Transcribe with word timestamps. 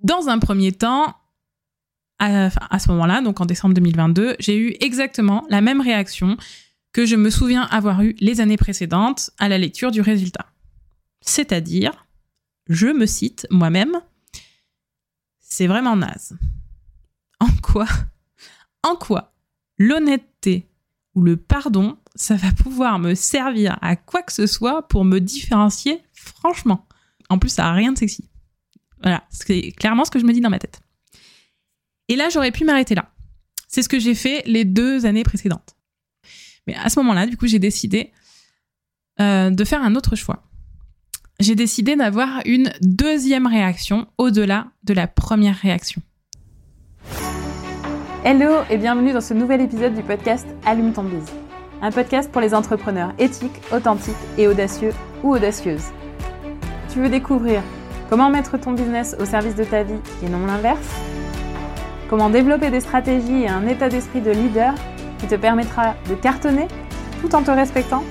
Dans 0.00 0.28
un 0.28 0.38
premier 0.38 0.72
temps, 0.72 1.14
à, 2.18 2.78
ce 2.78 2.88
moment-là, 2.90 3.20
donc 3.20 3.40
en 3.40 3.46
décembre 3.46 3.74
2022, 3.74 4.36
j'ai 4.38 4.56
eu 4.56 4.76
exactement 4.80 5.44
la 5.50 5.60
même 5.60 5.80
réaction 5.80 6.36
que 6.92 7.06
je 7.06 7.16
me 7.16 7.30
souviens 7.30 7.62
avoir 7.62 8.02
eu 8.02 8.14
les 8.20 8.40
années 8.40 8.56
précédentes 8.56 9.30
à 9.38 9.48
la 9.48 9.58
lecture 9.58 9.90
du 9.90 10.00
résultat. 10.00 10.46
C'est-à-dire, 11.20 12.06
je 12.68 12.88
me 12.88 13.06
cite 13.06 13.46
moi-même, 13.50 14.00
c'est 15.38 15.66
vraiment 15.66 15.96
naze. 15.96 16.36
En 17.40 17.48
quoi 17.62 17.86
En 18.82 18.96
quoi 18.96 19.32
l'honnêteté 19.78 20.68
ou 21.14 21.22
le 21.22 21.36
pardon, 21.36 21.98
ça 22.14 22.34
va 22.34 22.52
pouvoir 22.52 22.98
me 22.98 23.14
servir 23.14 23.78
à 23.80 23.96
quoi 23.96 24.22
que 24.22 24.32
ce 24.32 24.46
soit 24.46 24.86
pour 24.88 25.04
me 25.04 25.20
différencier 25.20 26.02
franchement? 26.12 26.86
En 27.28 27.38
plus, 27.38 27.50
ça 27.50 27.62
n'a 27.64 27.72
rien 27.72 27.92
de 27.92 27.98
sexy. 27.98 28.28
Voilà, 29.02 29.24
c'est 29.30 29.72
clairement 29.72 30.04
ce 30.04 30.10
que 30.10 30.18
je 30.18 30.24
me 30.24 30.32
dis 30.32 30.40
dans 30.40 30.50
ma 30.50 30.58
tête. 30.58 30.80
Et 32.08 32.16
là, 32.16 32.28
j'aurais 32.30 32.50
pu 32.50 32.64
m'arrêter 32.64 32.94
là. 32.94 33.10
C'est 33.68 33.82
ce 33.82 33.88
que 33.88 33.98
j'ai 33.98 34.14
fait 34.14 34.42
les 34.46 34.64
deux 34.64 35.06
années 35.06 35.24
précédentes. 35.24 35.76
Mais 36.66 36.74
à 36.74 36.88
ce 36.88 36.98
moment-là, 37.00 37.26
du 37.26 37.36
coup, 37.36 37.46
j'ai 37.46 37.58
décidé 37.58 38.12
euh, 39.20 39.50
de 39.50 39.64
faire 39.64 39.82
un 39.82 39.94
autre 39.94 40.16
choix. 40.16 40.44
J'ai 41.40 41.54
décidé 41.54 41.94
d'avoir 41.94 42.40
une 42.46 42.72
deuxième 42.80 43.46
réaction 43.46 44.08
au-delà 44.18 44.68
de 44.84 44.92
la 44.92 45.06
première 45.06 45.56
réaction. 45.56 46.02
Hello 48.24 48.62
et 48.68 48.76
bienvenue 48.76 49.12
dans 49.12 49.20
ce 49.20 49.34
nouvel 49.34 49.60
épisode 49.60 49.94
du 49.94 50.02
podcast 50.02 50.46
Allume 50.66 50.92
ton 50.92 51.04
bise. 51.04 51.30
Un 51.80 51.92
podcast 51.92 52.30
pour 52.32 52.40
les 52.40 52.54
entrepreneurs 52.54 53.14
éthiques, 53.18 53.60
authentiques 53.72 54.16
et 54.36 54.48
audacieux 54.48 54.92
ou 55.22 55.34
audacieuses. 55.34 55.86
Tu 56.92 57.00
veux 57.00 57.08
découvrir 57.08 57.62
comment 58.08 58.30
mettre 58.30 58.56
ton 58.58 58.72
business 58.72 59.16
au 59.20 59.24
service 59.24 59.54
de 59.54 59.64
ta 59.64 59.82
vie 59.82 59.98
et 60.24 60.28
non 60.28 60.46
l'inverse? 60.46 60.88
Comment 62.08 62.30
développer 62.30 62.70
des 62.70 62.80
stratégies 62.80 63.42
et 63.42 63.48
un 63.48 63.66
état 63.66 63.88
d'esprit 63.88 64.20
de 64.20 64.30
leader 64.30 64.74
qui 65.18 65.26
te 65.26 65.34
permettra 65.34 65.94
de 66.08 66.14
cartonner 66.14 66.68
tout 67.20 67.34
en 67.34 67.42
te 67.42 67.50
respectant? 67.50 68.02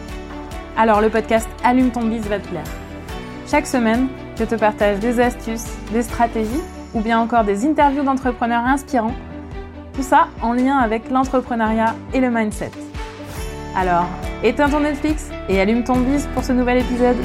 Alors 0.78 1.02
le 1.02 1.10
podcast 1.10 1.50
Allume 1.64 1.90
ton 1.90 2.04
bise 2.04 2.28
va 2.28 2.40
te 2.40 2.48
plaire. 2.48 2.68
Chaque 3.50 3.66
semaine, 3.66 4.08
je 4.38 4.44
te 4.44 4.56
partage 4.56 5.00
des 5.00 5.20
astuces, 5.20 5.68
des 5.92 6.04
stratégies 6.04 6.62
ou 6.94 7.02
bien 7.02 7.20
encore 7.20 7.44
des 7.44 7.66
interviews 7.66 8.04
d'entrepreneurs 8.04 8.66
inspirants. 8.66 9.16
Tout 9.94 10.04
ça 10.04 10.28
en 10.42 10.54
lien 10.54 10.78
avec 10.78 11.10
l'entrepreneuriat 11.10 11.96
et 12.14 12.20
le 12.20 12.30
mindset. 12.30 12.72
Alors, 13.76 14.06
éteins 14.44 14.70
ton 14.70 14.82
Netflix 14.82 15.30
et 15.50 15.60
allume 15.60 15.84
ton 15.84 15.98
bise 15.98 16.28
pour 16.34 16.44
ce 16.44 16.52
nouvel 16.52 16.80
épisode. 16.80 17.18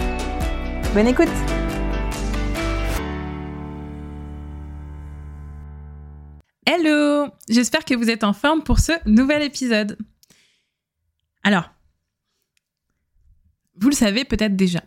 Bonne 0.94 1.08
écoute 1.08 1.61
Hello 6.84 7.28
J'espère 7.48 7.84
que 7.84 7.94
vous 7.94 8.10
êtes 8.10 8.24
en 8.24 8.32
forme 8.32 8.64
pour 8.64 8.80
ce 8.80 8.90
nouvel 9.08 9.42
épisode. 9.42 9.96
Alors, 11.44 11.70
vous 13.76 13.88
le 13.88 13.94
savez 13.94 14.24
peut-être 14.24 14.56
déjà, 14.56 14.82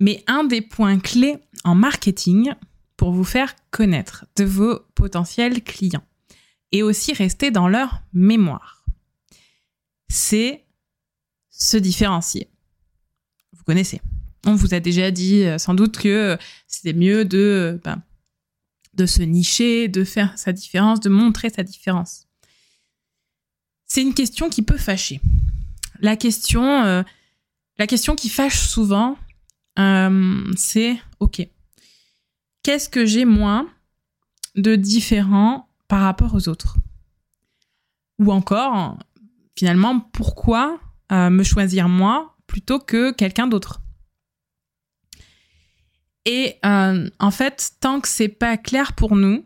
mais 0.00 0.24
un 0.26 0.42
des 0.42 0.60
points 0.60 0.98
clés 0.98 1.38
en 1.62 1.76
marketing 1.76 2.54
pour 2.96 3.12
vous 3.12 3.22
faire 3.22 3.54
connaître 3.70 4.26
de 4.34 4.42
vos 4.42 4.80
potentiels 4.96 5.62
clients 5.62 6.04
et 6.72 6.82
aussi 6.82 7.12
rester 7.12 7.52
dans 7.52 7.68
leur 7.68 8.02
mémoire, 8.12 8.84
c'est 10.08 10.64
se 11.50 11.76
différencier. 11.76 12.50
Vous 13.52 13.62
connaissez. 13.62 14.00
On 14.46 14.56
vous 14.56 14.74
a 14.74 14.80
déjà 14.80 15.12
dit 15.12 15.44
euh, 15.44 15.58
sans 15.58 15.74
doute 15.74 15.96
que 15.98 16.36
c'était 16.66 16.92
mieux 16.92 17.24
de, 17.24 17.80
ben, 17.84 18.02
de 18.94 19.06
se 19.06 19.22
nicher, 19.22 19.88
de 19.88 20.04
faire 20.04 20.36
sa 20.38 20.52
différence, 20.52 21.00
de 21.00 21.08
montrer 21.08 21.50
sa 21.50 21.62
différence. 21.62 22.26
C'est 23.86 24.02
une 24.02 24.14
question 24.14 24.48
qui 24.48 24.62
peut 24.62 24.78
fâcher. 24.78 25.20
La 26.00 26.16
question, 26.16 26.64
euh, 26.84 27.02
qui 28.16 28.28
fâche 28.28 28.58
souvent, 28.58 29.18
euh, 29.78 30.50
c'est 30.56 30.98
OK. 31.20 31.46
Qu'est-ce 32.62 32.88
que 32.88 33.04
j'ai 33.04 33.24
moins 33.24 33.68
de 34.56 34.76
différent 34.76 35.68
par 35.88 36.02
rapport 36.02 36.34
aux 36.34 36.48
autres? 36.48 36.76
Ou 38.18 38.32
encore, 38.32 38.98
finalement, 39.56 40.00
pourquoi 40.00 40.80
euh, 41.10 41.30
me 41.30 41.42
choisir 41.42 41.88
moi 41.88 42.36
plutôt 42.46 42.78
que 42.78 43.12
quelqu'un 43.12 43.46
d'autre? 43.46 43.81
Et 46.24 46.56
euh, 46.64 47.08
en 47.18 47.30
fait, 47.30 47.72
tant 47.80 48.00
que 48.00 48.08
c'est 48.08 48.28
pas 48.28 48.56
clair 48.56 48.92
pour 48.94 49.16
nous, 49.16 49.44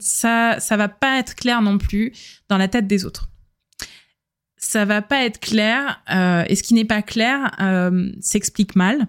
ça, 0.00 0.60
ça 0.60 0.76
va 0.76 0.88
pas 0.88 1.18
être 1.18 1.34
clair 1.34 1.62
non 1.62 1.78
plus 1.78 2.12
dans 2.50 2.58
la 2.58 2.68
tête 2.68 2.86
des 2.86 3.06
autres. 3.06 3.30
Ça 4.58 4.84
va 4.84 5.02
pas 5.02 5.24
être 5.24 5.38
clair 5.38 6.02
euh, 6.10 6.44
et 6.48 6.56
ce 6.56 6.64
qui 6.64 6.74
n'est 6.74 6.84
pas 6.84 7.00
clair 7.00 7.54
euh, 7.60 8.10
s'explique 8.20 8.74
mal. 8.74 9.06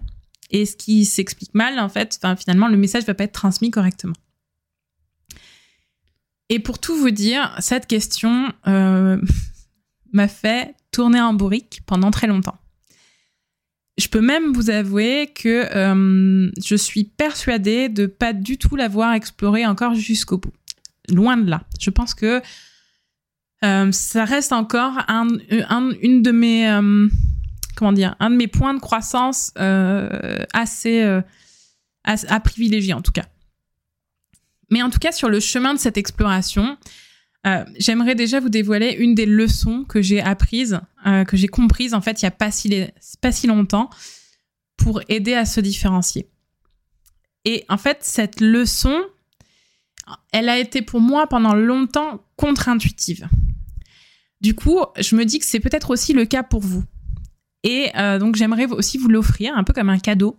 Et 0.50 0.64
ce 0.64 0.76
qui 0.76 1.04
s'explique 1.04 1.54
mal 1.54 1.78
en 1.78 1.88
fait 1.88 2.18
finalement 2.38 2.68
le 2.68 2.76
message 2.76 3.04
va 3.04 3.14
pas 3.14 3.24
être 3.24 3.32
transmis 3.32 3.70
correctement. 3.70 4.14
Et 6.48 6.60
pour 6.60 6.78
tout 6.78 6.96
vous 6.96 7.10
dire 7.10 7.54
cette 7.58 7.88
question 7.88 8.52
euh, 8.68 9.20
m'a 10.12 10.28
fait 10.28 10.74
tourner 10.92 11.20
en 11.20 11.34
bourrique 11.34 11.82
pendant 11.86 12.12
très 12.12 12.28
longtemps 12.28 12.59
je 14.00 14.08
peux 14.08 14.20
même 14.20 14.52
vous 14.52 14.70
avouer 14.70 15.30
que 15.34 15.66
euh, 15.76 16.50
je 16.62 16.74
suis 16.74 17.04
persuadée 17.04 17.88
de 17.88 18.06
pas 18.06 18.32
du 18.32 18.58
tout 18.58 18.76
l'avoir 18.76 19.12
exploré 19.12 19.66
encore 19.66 19.94
jusqu'au 19.94 20.38
bout 20.38 20.52
loin 21.08 21.36
de 21.36 21.50
là 21.50 21.62
je 21.78 21.90
pense 21.90 22.14
que 22.14 22.40
euh, 23.64 23.92
ça 23.92 24.24
reste 24.24 24.52
encore 24.52 24.98
un, 25.08 25.28
un, 25.68 25.90
une 26.00 26.22
de 26.22 26.30
mes 26.30 26.68
euh, 26.68 27.08
comment 27.76 27.92
dire 27.92 28.16
un 28.20 28.30
de 28.30 28.36
mes 28.36 28.48
points 28.48 28.74
de 28.74 28.80
croissance 28.80 29.52
assez 29.56 31.22
à, 32.04 32.40
privilégier 32.40 32.94
en 32.94 33.02
tout 33.02 33.12
cas. 33.12 33.26
Mais 34.70 34.82
en 34.82 34.90
tout 34.90 34.98
cas 34.98 35.12
sur 35.12 35.28
le 35.28 35.40
chemin 35.40 35.74
de 35.74 35.78
cette 35.78 35.98
exploration, 35.98 36.78
euh, 37.46 37.64
j'aimerais 37.78 38.14
déjà 38.14 38.40
vous 38.40 38.48
dévoiler 38.48 38.92
une 38.98 39.14
des 39.14 39.26
leçons 39.26 39.84
que 39.84 40.02
j'ai 40.02 40.20
apprises, 40.20 40.80
que 41.26 41.36
j'ai 41.36 41.48
comprises 41.48 41.94
en 41.94 42.00
fait 42.00 42.20
il 42.20 42.26
y 42.26 42.28
a 42.28 42.30
pas 42.30 42.50
si 42.50 43.46
longtemps 43.46 43.88
pour 44.76 45.00
aider 45.08 45.34
à 45.34 45.46
se 45.46 45.60
différencier. 45.60 46.28
Et 47.44 47.64
en 47.68 47.78
fait 47.78 47.98
cette 48.02 48.40
leçon, 48.40 49.00
elle 50.32 50.48
a 50.48 50.58
été 50.58 50.82
pour 50.82 51.00
moi 51.00 51.26
pendant 51.26 51.54
longtemps 51.54 52.22
contre-intuitive. 52.36 53.28
Du 54.40 54.54
coup, 54.54 54.80
je 54.98 55.16
me 55.16 55.24
dis 55.24 55.38
que 55.38 55.44
c'est 55.44 55.60
peut-être 55.60 55.90
aussi 55.90 56.12
le 56.12 56.24
cas 56.24 56.42
pour 56.42 56.60
vous. 56.60 56.84
Et 57.62 57.90
euh, 57.96 58.18
donc 58.18 58.36
j'aimerais 58.36 58.66
aussi 58.66 58.96
vous 58.98 59.08
l'offrir 59.08 59.56
un 59.56 59.64
peu 59.64 59.72
comme 59.72 59.90
un 59.90 59.98
cadeau, 59.98 60.38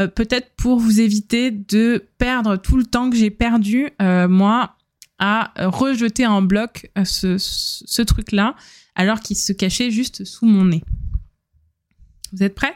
euh, 0.00 0.08
peut-être 0.08 0.50
pour 0.56 0.78
vous 0.78 1.00
éviter 1.00 1.50
de 1.50 2.04
perdre 2.18 2.56
tout 2.56 2.76
le 2.76 2.84
temps 2.84 3.08
que 3.08 3.16
j'ai 3.16 3.30
perdu, 3.30 3.90
euh, 4.02 4.28
moi, 4.28 4.76
à 5.20 5.52
rejeter 5.58 6.26
en 6.26 6.42
bloc 6.42 6.90
euh, 6.98 7.04
ce, 7.04 8.02
truc-là, 8.02 8.56
alors 8.96 9.20
qu'il 9.20 9.36
se 9.36 9.52
cachait 9.52 9.90
juste 9.90 10.24
sous 10.24 10.46
mon 10.46 10.64
nez. 10.64 10.82
Vous 12.32 12.42
êtes 12.42 12.54
prêts? 12.54 12.74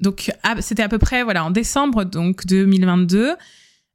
Donc 0.00 0.30
c'était 0.60 0.82
à 0.82 0.90
peu 0.90 0.98
près 0.98 1.22
voilà 1.22 1.42
en 1.44 1.50
décembre 1.50 2.04
donc 2.04 2.44
2022. 2.44 3.34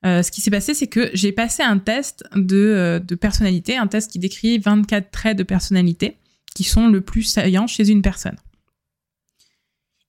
Euh, 0.04 0.24
ce 0.24 0.32
qui 0.32 0.42
s'est 0.42 0.50
passé, 0.50 0.74
c'est 0.74 0.88
que 0.88 1.12
j'ai 1.14 1.32
passé 1.32 1.62
un 1.62 1.78
test 1.78 2.24
de, 2.36 2.58
euh, 2.58 3.00
de, 3.00 3.14
personnalité, 3.14 3.78
un 3.78 3.86
test 3.86 4.10
qui 4.10 4.18
décrit 4.18 4.58
24 4.58 5.12
traits 5.12 5.38
de 5.38 5.44
personnalité 5.44 6.18
qui 6.56 6.64
sont 6.64 6.88
le 6.88 7.02
plus 7.02 7.22
saillants 7.22 7.68
chez 7.68 7.88
une 7.88 8.02
personne. 8.02 8.38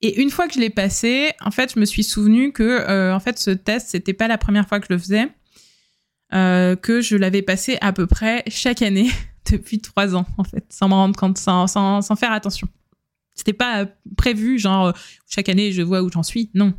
Et 0.01 0.19
une 0.19 0.31
fois 0.31 0.47
que 0.47 0.55
je 0.55 0.59
l'ai 0.59 0.71
passé, 0.71 1.31
en 1.41 1.51
fait, 1.51 1.75
je 1.75 1.79
me 1.79 1.85
suis 1.85 2.03
souvenu 2.03 2.51
que 2.51 2.63
euh, 2.63 3.15
en 3.15 3.19
fait, 3.19 3.37
ce 3.37 3.51
test, 3.51 3.89
c'était 3.89 4.13
pas 4.13 4.27
la 4.27 4.39
première 4.39 4.67
fois 4.67 4.79
que 4.79 4.87
je 4.89 4.93
le 4.93 4.99
faisais, 4.99 5.27
euh, 6.33 6.75
que 6.75 7.01
je 7.01 7.15
l'avais 7.15 7.41
passé 7.41 7.77
à 7.81 7.93
peu 7.93 8.07
près 8.07 8.43
chaque 8.47 8.81
année 8.81 9.09
depuis 9.51 9.79
trois 9.79 10.15
ans, 10.15 10.25
en 10.37 10.43
fait, 10.43 10.65
sans 10.69 10.87
me 10.89 10.93
rendre 10.93 11.15
compte, 11.15 11.37
sans, 11.37 11.67
sans, 11.67 12.01
sans 12.01 12.15
faire 12.15 12.31
attention. 12.31 12.67
C'était 13.35 13.53
pas 13.53 13.87
prévu, 14.15 14.59
genre 14.59 14.93
chaque 15.27 15.49
année 15.49 15.71
je 15.71 15.81
vois 15.81 16.03
où 16.03 16.11
j'en 16.11 16.23
suis. 16.23 16.51
Non, 16.53 16.73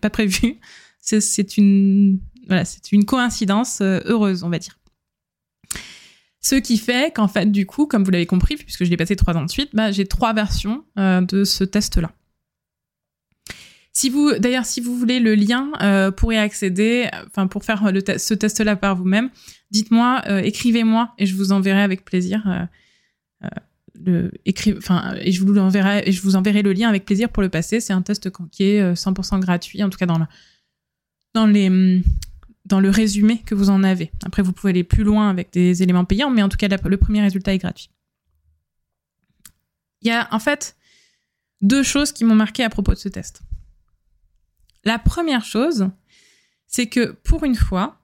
pas 0.00 0.10
prévu. 0.10 0.58
C'est 1.00 1.56
une 1.56 2.20
voilà, 2.50 2.64
une 2.90 3.04
coïncidence 3.04 3.80
euh, 3.80 4.00
heureuse, 4.06 4.42
on 4.42 4.48
va 4.48 4.58
dire. 4.58 4.76
Ce 6.40 6.56
qui 6.56 6.78
fait 6.78 7.14
qu'en 7.14 7.28
fait, 7.28 7.46
du 7.46 7.64
coup, 7.64 7.86
comme 7.86 8.02
vous 8.02 8.10
l'avez 8.10 8.26
compris, 8.26 8.56
puisque 8.56 8.84
je 8.84 8.90
l'ai 8.90 8.96
passé 8.96 9.14
trois 9.14 9.36
ans 9.36 9.44
de 9.44 9.50
suite, 9.50 9.70
bah, 9.72 9.92
j'ai 9.92 10.04
trois 10.04 10.32
versions 10.32 10.84
euh, 10.98 11.20
de 11.20 11.44
ce 11.44 11.62
test-là. 11.64 12.10
Si 14.00 14.08
vous, 14.08 14.32
d'ailleurs, 14.38 14.64
si 14.64 14.80
vous 14.80 14.96
voulez 14.96 15.20
le 15.20 15.34
lien 15.34 15.72
euh, 15.82 16.10
pour 16.10 16.32
y 16.32 16.38
accéder, 16.38 17.10
enfin 17.26 17.46
pour 17.48 17.64
faire 17.64 17.82
ce 18.16 18.32
test-là 18.32 18.74
par 18.74 18.96
vous-même, 18.96 19.28
dites-moi, 19.72 20.22
euh, 20.26 20.38
écrivez-moi 20.38 21.12
et 21.18 21.26
je 21.26 21.36
vous 21.36 21.52
enverrai 21.52 21.82
avec 21.82 22.06
plaisir. 22.06 22.66
Euh, 23.44 23.48
le 24.02 24.30
et 24.46 24.54
je 24.56 25.44
vous 25.44 25.54
je 25.54 26.20
vous 26.22 26.34
enverrai 26.34 26.62
le 26.62 26.72
lien 26.72 26.88
avec 26.88 27.04
plaisir 27.04 27.28
pour 27.28 27.42
le 27.42 27.50
passer. 27.50 27.78
C'est 27.80 27.92
un 27.92 28.00
test 28.00 28.30
qui 28.50 28.62
est 28.62 28.94
100% 28.94 29.38
gratuit, 29.38 29.82
en 29.84 29.90
tout 29.90 29.98
cas 29.98 30.06
dans 30.06 30.26
dans 31.34 31.46
les 31.46 32.02
dans 32.64 32.80
le 32.80 32.88
résumé 32.88 33.42
que 33.44 33.54
vous 33.54 33.68
en 33.68 33.82
avez. 33.84 34.12
Après, 34.24 34.40
vous 34.40 34.54
pouvez 34.54 34.70
aller 34.70 34.84
plus 34.84 35.04
loin 35.04 35.28
avec 35.28 35.52
des 35.52 35.82
éléments 35.82 36.06
payants, 36.06 36.30
mais 36.30 36.42
en 36.42 36.48
tout 36.48 36.56
cas, 36.56 36.68
le 36.68 36.96
premier 36.96 37.20
résultat 37.20 37.52
est 37.52 37.58
gratuit. 37.58 37.90
Il 40.00 40.08
y 40.08 40.10
a 40.10 40.26
en 40.32 40.38
fait 40.38 40.74
deux 41.60 41.82
choses 41.82 42.12
qui 42.12 42.24
m'ont 42.24 42.34
marqué 42.34 42.64
à 42.64 42.70
propos 42.70 42.94
de 42.94 42.98
ce 42.98 43.10
test. 43.10 43.42
La 44.84 44.98
première 44.98 45.44
chose, 45.44 45.88
c'est 46.66 46.86
que 46.86 47.12
pour 47.24 47.44
une 47.44 47.54
fois, 47.54 48.00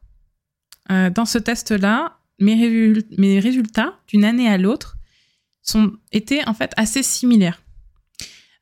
euh, 0.90 1.10
dans 1.10 1.24
ce 1.24 1.38
test-là, 1.38 2.18
mes, 2.38 3.40
résultats 3.40 3.98
d'une 4.08 4.24
année 4.24 4.48
à 4.48 4.58
l'autre 4.58 4.96
étaient 6.12 6.46
en 6.46 6.54
fait 6.54 6.72
assez 6.76 7.02
similaires. 7.02 7.62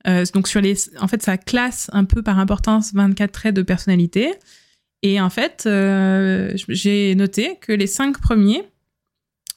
Euh, 0.07 0.25
donc 0.33 0.49
sur 0.49 0.61
les, 0.61 0.77
en 1.01 1.09
fait, 1.09 1.23
ça 1.23 1.39
classe 1.39 1.91
un 1.93 2.05
peu 2.05 2.23
par 2.23 2.39
importance 2.39 2.93
24 2.95 3.33
traits 3.33 3.55
de 3.55 3.63
personnalité. 3.63 4.33
Et 5.03 5.21
en 5.21 5.31
fait, 5.31 5.65
euh, 5.67 6.53
j'ai 6.69 7.15
noté 7.15 7.59
que 7.61 7.73
les 7.73 7.87
cinq 7.87 8.21
premiers, 8.21 8.63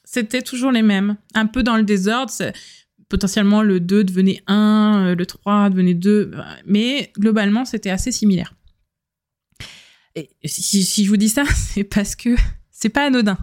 c'était 0.04 0.42
toujours 0.42 0.72
les 0.72 0.82
mêmes. 0.82 1.16
Un 1.34 1.46
peu 1.46 1.62
dans 1.62 1.76
le 1.76 1.84
désordre. 1.84 2.32
Potentiellement, 3.08 3.62
le 3.62 3.80
2 3.80 4.04
devenait 4.04 4.42
1, 4.46 5.14
le 5.16 5.26
3 5.26 5.70
devenait 5.70 5.94
2. 5.94 6.32
Mais 6.66 7.12
globalement, 7.16 7.64
c'était 7.64 7.90
assez 7.90 8.12
similaire. 8.12 8.54
Si, 10.44 11.04
je 11.04 11.08
vous 11.08 11.16
dis 11.16 11.28
ça, 11.28 11.44
c'est 11.54 11.84
parce 11.84 12.16
que 12.16 12.30
c'est 12.70 12.88
pas 12.88 13.06
anodin. 13.06 13.38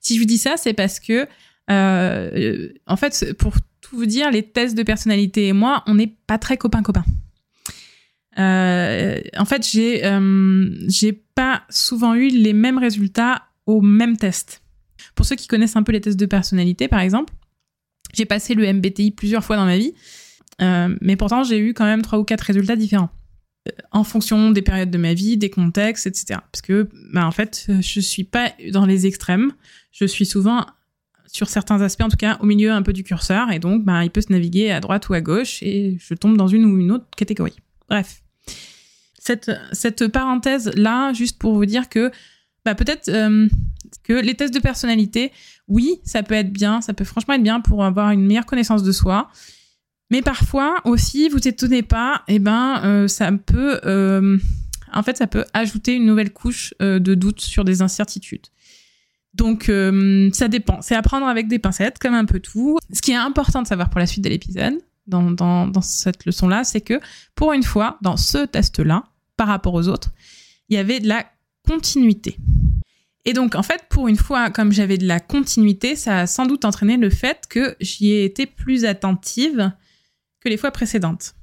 Si 0.00 0.14
je 0.14 0.20
vous 0.20 0.26
dis 0.26 0.38
ça, 0.38 0.56
c'est 0.56 0.72
parce 0.72 1.00
que, 1.00 1.26
euh, 1.70 2.68
en 2.86 2.96
fait, 2.96 3.34
pour 3.38 3.54
tout 3.80 3.96
vous 3.96 4.06
dire, 4.06 4.30
les 4.30 4.42
tests 4.42 4.76
de 4.76 4.82
personnalité 4.82 5.48
et 5.48 5.52
moi, 5.52 5.82
on 5.86 5.94
n'est 5.94 6.14
pas 6.26 6.38
très 6.38 6.56
copains-copains. 6.56 7.04
Euh, 8.38 9.20
en 9.36 9.44
fait, 9.44 9.66
j'ai 9.66 10.04
euh, 10.04 10.70
j'ai 10.88 11.12
pas 11.12 11.62
souvent 11.68 12.14
eu 12.14 12.28
les 12.28 12.52
mêmes 12.52 12.78
résultats 12.78 13.42
au 13.66 13.80
même 13.80 14.16
test. 14.16 14.62
Pour 15.14 15.26
ceux 15.26 15.36
qui 15.36 15.48
connaissent 15.48 15.76
un 15.76 15.82
peu 15.82 15.92
les 15.92 16.00
tests 16.00 16.18
de 16.18 16.26
personnalité, 16.26 16.88
par 16.88 17.00
exemple, 17.00 17.32
j'ai 18.14 18.24
passé 18.24 18.54
le 18.54 18.70
MBTI 18.72 19.12
plusieurs 19.12 19.44
fois 19.44 19.56
dans 19.56 19.64
ma 19.64 19.78
vie, 19.78 19.94
euh, 20.60 20.94
mais 21.00 21.16
pourtant 21.16 21.42
j'ai 21.42 21.58
eu 21.58 21.74
quand 21.74 21.84
même 21.84 22.02
trois 22.02 22.18
ou 22.18 22.24
quatre 22.24 22.42
résultats 22.42 22.76
différents 22.76 23.10
euh, 23.68 23.72
en 23.92 24.04
fonction 24.04 24.50
des 24.50 24.62
périodes 24.62 24.90
de 24.90 24.98
ma 24.98 25.14
vie, 25.14 25.36
des 25.36 25.50
contextes, 25.50 26.06
etc. 26.06 26.40
Parce 26.52 26.62
que, 26.62 26.88
bah, 27.12 27.26
en 27.26 27.30
fait, 27.30 27.66
je 27.80 28.00
suis 28.00 28.24
pas 28.24 28.52
dans 28.72 28.86
les 28.86 29.06
extrêmes. 29.06 29.52
Je 29.92 30.04
suis 30.04 30.26
souvent, 30.26 30.66
sur 31.26 31.48
certains 31.48 31.80
aspects, 31.82 32.02
en 32.02 32.08
tout 32.08 32.16
cas, 32.16 32.38
au 32.40 32.46
milieu 32.46 32.72
un 32.72 32.82
peu 32.82 32.92
du 32.92 33.04
curseur, 33.04 33.50
et 33.52 33.58
donc, 33.58 33.84
bah, 33.84 34.04
il 34.04 34.10
peut 34.10 34.20
se 34.20 34.32
naviguer 34.32 34.70
à 34.70 34.80
droite 34.80 35.08
ou 35.08 35.14
à 35.14 35.20
gauche, 35.20 35.62
et 35.62 35.98
je 36.00 36.14
tombe 36.14 36.36
dans 36.36 36.48
une 36.48 36.64
ou 36.64 36.78
une 36.78 36.90
autre 36.90 37.06
catégorie. 37.16 37.56
Bref. 37.88 38.22
Cette, 39.18 39.50
cette 39.72 40.08
parenthèse-là, 40.08 41.12
juste 41.12 41.38
pour 41.38 41.54
vous 41.54 41.66
dire 41.66 41.90
que 41.90 42.10
bah, 42.64 42.74
peut-être 42.74 43.08
euh, 43.08 43.48
que 44.02 44.12
les 44.12 44.34
tests 44.34 44.54
de 44.54 44.60
personnalité, 44.60 45.32
oui, 45.68 46.00
ça 46.04 46.22
peut 46.22 46.34
être 46.34 46.52
bien, 46.52 46.80
ça 46.80 46.94
peut 46.94 47.04
franchement 47.04 47.34
être 47.34 47.42
bien 47.42 47.60
pour 47.60 47.84
avoir 47.84 48.10
une 48.10 48.26
meilleure 48.26 48.46
connaissance 48.46 48.82
de 48.82 48.92
soi. 48.92 49.28
Mais 50.10 50.22
parfois 50.22 50.76
aussi, 50.84 51.28
vous 51.28 51.46
étonnez 51.46 51.82
pas, 51.82 52.22
et 52.26 52.36
eh 52.36 52.38
ben, 52.38 52.80
euh, 52.84 53.08
ça 53.08 53.30
peut, 53.30 53.80
euh, 53.84 54.38
en 54.92 55.02
fait, 55.02 55.16
ça 55.16 55.26
peut 55.26 55.44
ajouter 55.54 55.94
une 55.94 56.06
nouvelle 56.06 56.32
couche 56.32 56.74
de 56.80 57.14
doute 57.14 57.40
sur 57.40 57.64
des 57.64 57.80
incertitudes. 57.82 58.46
Donc, 59.34 59.70
ça 60.34 60.48
dépend. 60.48 60.82
C'est 60.82 60.96
à 60.96 61.02
prendre 61.02 61.26
avec 61.26 61.46
des 61.46 61.60
pincettes, 61.60 62.00
comme 62.00 62.14
un 62.14 62.24
peu 62.24 62.40
tout. 62.40 62.78
Ce 62.92 63.00
qui 63.00 63.12
est 63.12 63.16
important 63.16 63.62
de 63.62 63.68
savoir 63.68 63.88
pour 63.88 64.00
la 64.00 64.06
suite 64.06 64.24
de 64.24 64.28
l'épisode, 64.28 64.74
dans, 65.10 65.82
cette 65.82 66.24
leçon-là, 66.24 66.64
c'est 66.64 66.80
que 66.80 67.00
pour 67.34 67.52
une 67.52 67.62
fois, 67.62 67.98
dans 68.02 68.16
ce 68.16 68.46
test-là, 68.46 69.04
par 69.36 69.48
rapport 69.48 69.74
aux 69.74 69.88
autres, 69.88 70.10
il 70.68 70.76
y 70.76 70.78
avait 70.78 71.00
de 71.00 71.08
la 71.08 71.26
continuité. 71.66 72.36
Et 73.30 73.32
donc, 73.32 73.54
en 73.54 73.62
fait, 73.62 73.84
pour 73.88 74.08
une 74.08 74.16
fois, 74.16 74.50
comme 74.50 74.72
j'avais 74.72 74.98
de 74.98 75.06
la 75.06 75.20
continuité, 75.20 75.94
ça 75.94 76.22
a 76.22 76.26
sans 76.26 76.46
doute 76.46 76.64
entraîné 76.64 76.96
le 76.96 77.10
fait 77.10 77.46
que 77.48 77.76
j'y 77.78 78.10
ai 78.10 78.24
été 78.24 78.44
plus 78.44 78.84
attentive 78.84 79.70
que 80.40 80.48
les 80.48 80.56
fois 80.56 80.72
précédentes. 80.72 81.36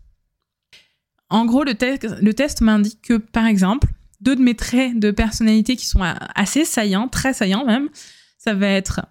En 1.30 1.46
gros, 1.46 1.64
le, 1.64 1.76
test 1.76 2.60
m'indique 2.60 3.02
que, 3.04 3.14
par 3.14 3.46
exemple, 3.46 3.88
deux 4.20 4.36
de 4.36 4.42
mes 4.42 4.54
traits 4.54 5.00
de 5.00 5.12
personnalité 5.12 5.78
qui 5.78 5.86
sont 5.86 6.02
assez 6.36 6.66
saillants, 6.66 7.08
très 7.08 7.32
saillants 7.32 7.66
même, 7.66 7.88
ça 8.38 8.54
va 8.54 8.68
être 8.68 9.08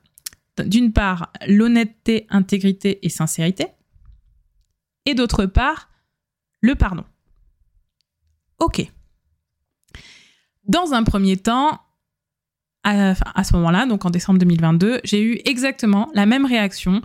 d'une 0.59 0.93
part 0.93 1.33
l'honnêteté, 1.47 2.27
intégrité 2.29 2.99
et 3.07 3.09
sincérité, 3.09 3.69
et 5.07 5.15
d'autre 5.15 5.47
part, 5.47 5.89
le 6.61 6.75
pardon. 6.75 7.07
Ok. 8.59 8.87
Dans 10.65 10.93
un 10.93 11.05
premier 11.05 11.39
temps, 11.39 11.81
à, 12.87 13.45
ce 13.45 13.53
moment-là, 13.55 13.87
donc 13.87 14.05
en 14.05 14.11
décembre 14.11 14.39
2022, 14.39 15.01
j'ai 15.03 15.21
eu 15.21 15.41
exactement 15.45 16.09
la 16.15 16.25
même 16.25 16.47
réaction 16.47 17.03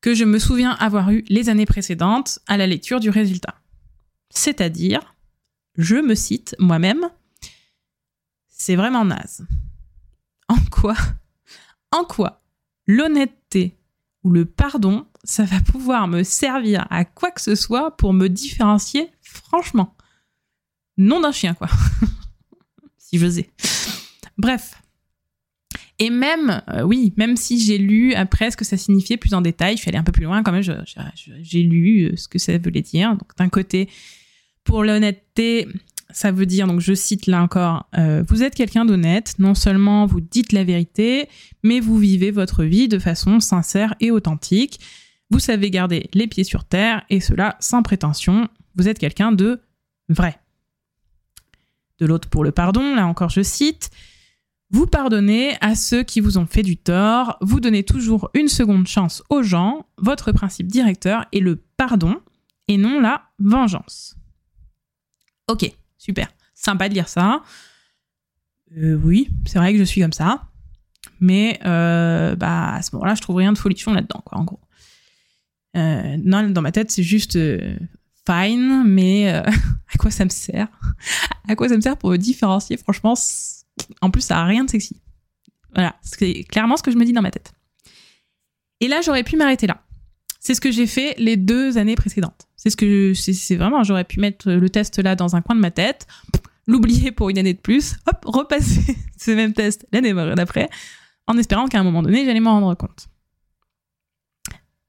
que 0.00 0.14
je 0.14 0.24
me 0.24 0.38
souviens 0.38 0.72
avoir 0.72 1.10
eu 1.10 1.24
les 1.28 1.48
années 1.48 1.66
précédentes 1.66 2.40
à 2.48 2.56
la 2.56 2.66
lecture 2.66 2.98
du 2.98 3.10
résultat. 3.10 3.54
C'est-à-dire, 4.30 5.14
je 5.76 5.96
me 5.96 6.14
cite 6.14 6.56
moi-même, 6.58 7.08
c'est 8.48 8.74
vraiment 8.74 9.04
naze. 9.04 9.46
En 10.48 10.56
quoi 10.70 10.96
En 11.92 12.04
quoi 12.04 12.42
l'honnêteté 12.86 13.76
ou 14.24 14.30
le 14.30 14.44
pardon 14.44 15.06
ça 15.22 15.44
va 15.44 15.60
pouvoir 15.60 16.08
me 16.08 16.22
servir 16.22 16.86
à 16.90 17.04
quoi 17.04 17.30
que 17.30 17.40
ce 17.40 17.54
soit 17.54 17.96
pour 17.96 18.12
me 18.12 18.28
différencier, 18.28 19.10
franchement? 19.20 19.94
Non 20.96 21.20
d'un 21.20 21.32
chien, 21.32 21.54
quoi. 21.54 21.68
si 22.98 23.18
j'osais. 23.18 23.50
Bref. 24.38 24.80
Et 26.02 26.08
même, 26.08 26.62
euh, 26.70 26.82
oui, 26.82 27.12
même 27.18 27.36
si 27.36 27.60
j'ai 27.60 27.76
lu 27.76 28.14
après 28.14 28.50
ce 28.50 28.56
que 28.56 28.64
ça 28.64 28.78
signifiait 28.78 29.18
plus 29.18 29.34
en 29.34 29.42
détail, 29.42 29.76
je 29.76 29.82
suis 29.82 29.90
allée 29.90 29.98
un 29.98 30.02
peu 30.02 30.12
plus 30.12 30.24
loin 30.24 30.42
quand 30.42 30.50
même, 30.50 30.62
j'ai 30.62 31.62
lu 31.62 32.06
euh, 32.06 32.16
ce 32.16 32.26
que 32.26 32.38
ça 32.38 32.56
voulait 32.56 32.80
dire. 32.80 33.10
Donc 33.10 33.36
d'un 33.36 33.50
côté, 33.50 33.86
pour 34.64 34.82
l'honnêteté, 34.82 35.68
ça 36.08 36.32
veut 36.32 36.46
dire, 36.46 36.66
donc 36.66 36.80
je 36.80 36.94
cite 36.94 37.26
là 37.26 37.42
encore, 37.42 37.86
euh, 37.98 38.24
vous 38.26 38.42
êtes 38.42 38.54
quelqu'un 38.54 38.86
d'honnête, 38.86 39.34
non 39.38 39.54
seulement 39.54 40.06
vous 40.06 40.22
dites 40.22 40.52
la 40.52 40.64
vérité, 40.64 41.28
mais 41.62 41.80
vous 41.80 41.98
vivez 41.98 42.30
votre 42.30 42.64
vie 42.64 42.88
de 42.88 42.98
façon 42.98 43.38
sincère 43.38 43.94
et 44.00 44.10
authentique. 44.10 44.80
Vous 45.28 45.38
savez 45.38 45.70
garder 45.70 46.08
les 46.14 46.26
pieds 46.26 46.44
sur 46.44 46.64
terre 46.64 47.04
et 47.10 47.20
cela 47.20 47.56
sans 47.60 47.82
prétention. 47.82 48.48
Vous 48.74 48.88
êtes 48.88 48.98
quelqu'un 48.98 49.32
de 49.32 49.60
vrai. 50.08 50.38
De 51.98 52.06
l'autre 52.06 52.30
pour 52.30 52.42
le 52.42 52.52
pardon, 52.52 52.96
là 52.96 53.06
encore 53.06 53.28
je 53.28 53.42
cite. 53.42 53.90
Vous 54.72 54.86
pardonnez 54.86 55.56
à 55.60 55.74
ceux 55.74 56.04
qui 56.04 56.20
vous 56.20 56.38
ont 56.38 56.46
fait 56.46 56.62
du 56.62 56.76
tort, 56.76 57.36
vous 57.40 57.58
donnez 57.58 57.82
toujours 57.82 58.30
une 58.34 58.46
seconde 58.46 58.86
chance 58.86 59.20
aux 59.28 59.42
gens, 59.42 59.86
votre 59.98 60.30
principe 60.30 60.68
directeur 60.68 61.26
est 61.32 61.40
le 61.40 61.56
pardon 61.76 62.20
et 62.68 62.76
non 62.76 63.00
la 63.00 63.22
vengeance. 63.40 64.16
Ok, 65.48 65.68
super, 65.98 66.28
sympa 66.54 66.88
de 66.88 66.94
lire 66.94 67.08
ça. 67.08 67.42
Euh, 68.76 68.94
oui, 69.02 69.28
c'est 69.44 69.58
vrai 69.58 69.72
que 69.72 69.78
je 69.80 69.82
suis 69.82 70.00
comme 70.00 70.12
ça, 70.12 70.46
mais 71.18 71.58
euh, 71.66 72.36
bah, 72.36 72.74
à 72.74 72.82
ce 72.82 72.94
moment-là, 72.94 73.16
je 73.16 73.22
trouve 73.22 73.36
rien 73.36 73.52
de 73.52 73.58
folichon 73.58 73.92
là-dedans, 73.92 74.22
quoi, 74.24 74.38
en 74.38 74.44
gros. 74.44 74.60
Euh, 75.76 76.16
non, 76.22 76.48
dans 76.48 76.62
ma 76.62 76.70
tête, 76.70 76.92
c'est 76.92 77.02
juste 77.02 77.36
fine, 78.24 78.84
mais 78.84 79.28
à 79.34 79.98
quoi 79.98 80.12
ça 80.12 80.24
me 80.24 80.30
sert? 80.30 80.68
À 81.48 81.56
quoi 81.56 81.68
ça 81.68 81.74
me 81.74 81.80
sert 81.80 81.96
pour 81.96 82.10
me 82.10 82.18
différencier 82.18 82.76
Franchement, 82.76 83.16
en 84.00 84.10
plus, 84.10 84.22
ça 84.22 84.38
a 84.38 84.44
rien 84.44 84.64
de 84.64 84.70
sexy. 84.70 85.00
Voilà, 85.74 85.96
c'est 86.02 86.44
clairement 86.44 86.76
ce 86.76 86.82
que 86.82 86.90
je 86.90 86.96
me 86.96 87.04
dis 87.04 87.12
dans 87.12 87.22
ma 87.22 87.30
tête. 87.30 87.52
Et 88.80 88.88
là, 88.88 89.00
j'aurais 89.02 89.24
pu 89.24 89.36
m'arrêter 89.36 89.66
là. 89.66 89.82
C'est 90.40 90.54
ce 90.54 90.60
que 90.60 90.70
j'ai 90.70 90.86
fait 90.86 91.14
les 91.18 91.36
deux 91.36 91.76
années 91.76 91.96
précédentes. 91.96 92.48
C'est 92.56 92.70
ce 92.70 92.76
que 92.76 93.12
c'est 93.14 93.56
vraiment, 93.56 93.84
j'aurais 93.84 94.04
pu 94.04 94.20
mettre 94.20 94.50
le 94.50 94.70
test 94.70 94.98
là 94.98 95.14
dans 95.14 95.36
un 95.36 95.42
coin 95.42 95.54
de 95.54 95.60
ma 95.60 95.70
tête, 95.70 96.06
l'oublier 96.66 97.12
pour 97.12 97.30
une 97.30 97.38
année 97.38 97.54
de 97.54 97.58
plus, 97.58 97.96
hop, 98.06 98.24
repasser 98.24 98.96
ce 99.18 99.30
même 99.32 99.52
test 99.52 99.86
l'année 99.92 100.14
d'après, 100.14 100.70
en 101.26 101.36
espérant 101.36 101.66
qu'à 101.68 101.78
un 101.78 101.82
moment 101.84 102.02
donné, 102.02 102.24
j'allais 102.24 102.40
m'en 102.40 102.52
rendre 102.52 102.74
compte. 102.74 103.08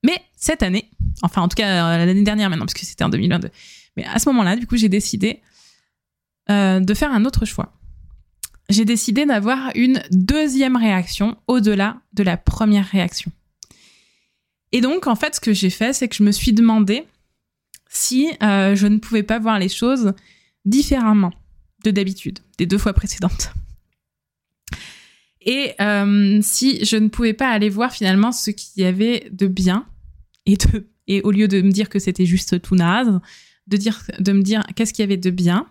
Mais 0.04 0.20
cette 0.36 0.64
année, 0.64 0.90
enfin 1.22 1.42
en 1.42 1.48
tout 1.48 1.56
cas 1.56 1.94
euh, 1.94 2.06
l'année 2.06 2.24
dernière 2.24 2.50
maintenant, 2.50 2.66
puisque 2.66 2.86
c'était 2.86 3.04
en 3.04 3.10
2022, 3.10 3.50
mais 3.98 4.06
à 4.06 4.20
ce 4.20 4.30
moment-là, 4.30 4.56
du 4.56 4.66
coup, 4.68 4.78
j'ai 4.78 4.90
décidé 4.90 5.42
euh, 6.50 6.80
de 6.80 6.94
faire 6.94 7.12
un 7.12 7.26
autre 7.26 7.46
choix. 7.46 7.74
J'ai 8.72 8.86
décidé 8.86 9.26
d'avoir 9.26 9.72
une 9.76 10.02
deuxième 10.12 10.78
réaction 10.78 11.38
au-delà 11.48 12.02
de 12.14 12.24
la 12.24 12.38
première 12.38 12.86
réaction. 12.86 13.32
Et 14.72 14.80
donc, 14.80 15.08
en 15.08 15.16
fait, 15.16 15.36
ce 15.36 15.42
que 15.42 15.54
j'ai 15.54 15.70
fait, 15.70 15.94
c'est 15.94 16.08
que 16.08 16.16
je 16.16 16.24
me 16.24 16.32
suis 16.32 16.54
demandé 16.54 17.04
si 17.90 18.30
euh, 18.42 18.74
je 18.76 18.88
ne 18.88 18.98
pouvais 18.98 19.24
pas 19.24 19.40
voir 19.40 19.60
les 19.60 19.68
choses 19.68 20.14
différemment 20.64 21.34
de 21.84 21.92
d'habitude, 21.92 22.40
des 22.58 22.66
deux 22.66 22.78
fois 22.78 22.94
précédentes. 22.94 23.52
Et 25.42 25.74
si 26.44 26.86
je 26.86 26.98
ne 26.98 27.08
pouvais 27.08 27.34
pas 27.34 27.50
aller 27.50 27.70
voir 27.70 27.92
finalement 27.92 28.32
ce 28.32 28.52
qu'il 28.52 28.84
y 28.84 28.86
avait 28.86 29.28
de 29.32 29.48
bien 29.48 29.88
et 30.46 30.58
et 31.08 31.22
au 31.24 31.32
lieu 31.32 31.48
de 31.48 31.62
me 31.62 31.72
dire 31.72 31.90
que 31.90 32.00
c'était 32.00 32.26
juste 32.26 32.62
tout 32.62 32.76
naze, 32.76 33.20
de 33.68 33.78
dire 33.78 34.04
de 34.20 34.32
me 34.32 34.44
dire 34.44 34.64
qu'est-ce 34.76 34.94
qu'il 34.94 35.04
y 35.04 35.08
avait 35.08 35.18
de 35.18 35.32
bien 35.32 35.68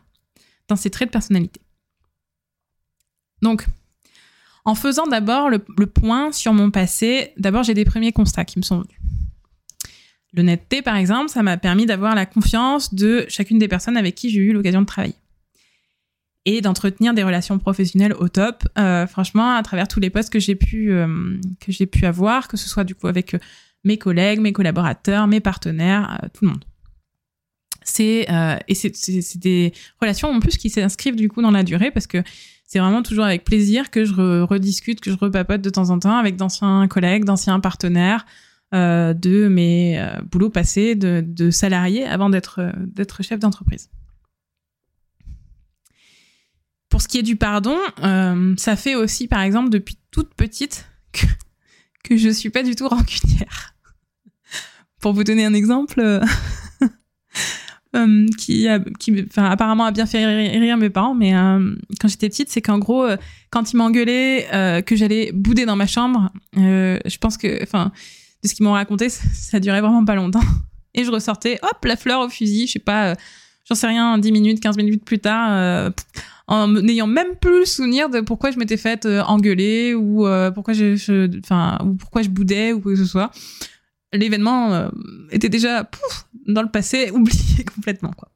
dans 0.69 0.77
ces 0.77 0.91
traits 0.91 1.09
de 1.09 1.13
personnalité. 1.13 1.61
Donc, 3.43 3.67
en 4.65 4.75
faisant 4.75 5.07
d'abord 5.07 5.51
le, 5.51 5.59
point 5.59 6.33
sur 6.33 6.53
mon 6.53 6.71
passé, 6.71 7.33
d'abord 7.37 7.63
j'ai 7.63 7.75
des 7.75 7.85
premiers 7.85 8.13
constats 8.13 8.45
qui 8.45 8.59
me 8.59 8.63
sont 8.63 8.77
venus. 8.77 9.01
L'honnêteté, 10.33 10.81
par 10.83 10.97
exemple, 10.97 11.29
ça 11.29 11.43
m'a 11.43 11.57
permis 11.57 11.87
d'avoir 11.87 12.15
la 12.15 12.25
confiance 12.25 12.95
de 12.95 13.27
chacune 13.29 13.59
des 13.59 13.69
personnes 13.69 13.97
avec 13.97 14.15
qui 14.15 14.31
j'ai 14.31 14.41
eu 14.41 14.53
l'occasion 14.53 14.81
de 14.81 14.87
travailler. 14.87 15.17
Et 16.47 16.61
d'entretenir 16.61 17.15
des 17.15 17.23
relations 17.23 17.59
professionnelles 17.59 18.15
au 18.15 18.29
top, 18.29 18.63
euh, 18.79 19.07
franchement, 19.07 19.55
à 19.55 19.63
travers 19.63 19.89
tous 19.89 20.01
les 20.01 20.09
postes 20.09 20.31
que 20.31 20.39
j'ai 20.39 20.55
pu, 20.55 20.93
euh, 20.93 21.39
pu 21.59 22.07
avoir, 22.07 22.49
que 22.49 22.57
ce 22.57 22.69
soit 22.69 22.85
du 22.85 22.95
coup 22.95 23.09
avec 23.09 23.35
euh, 23.35 23.39
mes 23.85 23.99
collègues, 23.99 24.41
mes 24.41 24.53
collaborateurs, 24.53 25.27
mes 25.27 25.41
partenaires, 25.41 26.29
tout 26.33 26.45
le 26.45 26.53
monde. 26.53 26.65
C'est 27.83 28.27
et 28.69 28.75
c'est 28.75 29.39
des 29.39 29.73
relations 30.01 30.29
en 30.29 30.39
plus 30.39 30.59
qui 30.59 30.69
s'inscrivent 30.69 31.17
du 31.17 31.29
coup 31.31 31.41
dans 31.41 31.51
la 31.51 31.63
durée 31.63 31.91
parce 31.91 32.07
que 32.07 32.23
c'est 32.71 32.79
vraiment 32.79 33.03
toujours 33.03 33.25
avec 33.25 33.43
plaisir 33.43 33.91
que 33.91 34.05
je 34.05 34.43
rediscute, 34.43 35.01
que 35.01 35.11
je 35.11 35.17
repapote 35.17 35.61
de 35.61 35.71
temps 35.71 35.91
en 35.91 35.99
temps 35.99 36.17
avec 36.17 36.37
d'anciens 36.37 36.87
collègues, 36.87 37.25
d'anciens 37.25 37.59
partenaires, 37.59 38.25
euh, 38.73 39.13
de 39.13 39.49
mes 39.49 39.99
euh, 39.99 40.21
boulots 40.31 40.51
passés 40.51 40.95
de, 40.95 41.51
salariés 41.51 42.07
avant 42.07 42.31
d'être 42.31 42.61
euh, 42.61 42.71
d'être 42.77 43.25
chef 43.25 43.41
d'entreprise. 43.41 43.91
Pour 46.89 47.03
ce 47.03 47.09
qui 47.09 47.19
est 47.19 47.25
du 47.25 47.35
pardon, 47.35 47.77
ça 48.57 48.77
fait 48.77 48.95
aussi, 48.95 49.27
par 49.27 49.41
exemple, 49.41 49.71
depuis 49.71 49.99
toute 50.13 50.33
petite 50.35 50.87
que, 51.13 51.27
que 52.05 52.17
je 52.17 52.29
suis 52.29 52.51
pas 52.51 52.63
du 52.63 52.77
tout 52.77 52.87
rancunière. 52.87 53.75
Pour 55.01 55.13
vous 55.13 55.25
donner 55.25 55.45
un 55.45 55.55
exemple, 55.55 56.21
euh, 57.97 58.27
qui, 58.39 58.69
apparemment 59.37 59.85
a 59.85 59.91
bien 59.91 60.07
fait 60.07 60.25
rire 60.25 60.77
mes 60.77 60.91
parents, 60.91 61.15
mais 61.15 61.35
euh, 61.35 61.75
quand 62.01 62.07
j'étais 62.07 62.29
petite, 62.29 62.49
c'est 62.49 62.63
qu'en 62.63 62.79
gros, 62.79 63.05
euh, 63.05 63.17
quand 63.51 63.73
ils 63.73 63.77
m'engueulaient, 63.77 64.83
que 64.87 64.95
j'allais 64.95 65.33
bouder 65.33 65.67
dans 65.67 65.75
ma 65.75 65.89
chambre, 65.89 66.31
je 66.55 67.19
pense 67.19 67.37
que, 67.37 67.61
enfin, 67.65 67.91
de 68.45 68.49
ce 68.49 68.55
qu'ils 68.55 68.65
m'ont 68.65 68.73
raconté, 68.73 69.09
ça, 69.09 69.25
ça, 69.35 69.59
durait 69.59 69.81
vraiment 69.81 70.05
pas 70.05 70.15
longtemps. 70.15 70.41
Et 70.95 71.05
je 71.05 71.11
ressortais, 71.11 71.59
hop, 71.63 71.85
la 71.85 71.97
fleur 71.97 72.21
au 72.21 72.29
fusil, 72.29 72.69
je 72.69 72.73
sais 72.75 72.79
pas, 72.79 73.15
j'en 73.69 73.75
sais 73.75 73.89
rien, 73.89 74.19
10 74.19 74.31
minutes, 74.31 74.61
15 74.61 74.77
minutes 74.77 75.05
plus 75.05 75.19
tard, 75.19 75.93
en 76.47 76.69
n'ayant 76.69 77.09
même 77.09 77.35
plus 77.41 77.59
le 77.59 77.65
souvenir 77.65 78.09
de 78.09 78.21
pourquoi 78.21 78.53
je 78.53 78.59
m'étais 78.59 78.77
faite 78.77 79.05
engueuler 79.07 79.95
ou 79.95 80.27
pourquoi 80.55 80.75
je, 80.75 81.39
enfin, 81.41 81.79
ou 81.85 81.95
pourquoi 81.95 82.23
je 82.23 82.29
boudais 82.29 82.73
ou 82.73 82.81
quoi 82.81 82.93
que 82.93 82.99
ce 82.99 83.05
soit 83.05 83.33
l'événement 84.13 84.91
était 85.31 85.49
déjà 85.49 85.85
pouf, 85.85 86.27
dans 86.55 86.63
le 86.63 86.71
passé, 86.71 87.11
oublié 87.15 87.65
complètement, 87.65 88.13
quoi. 88.13 88.29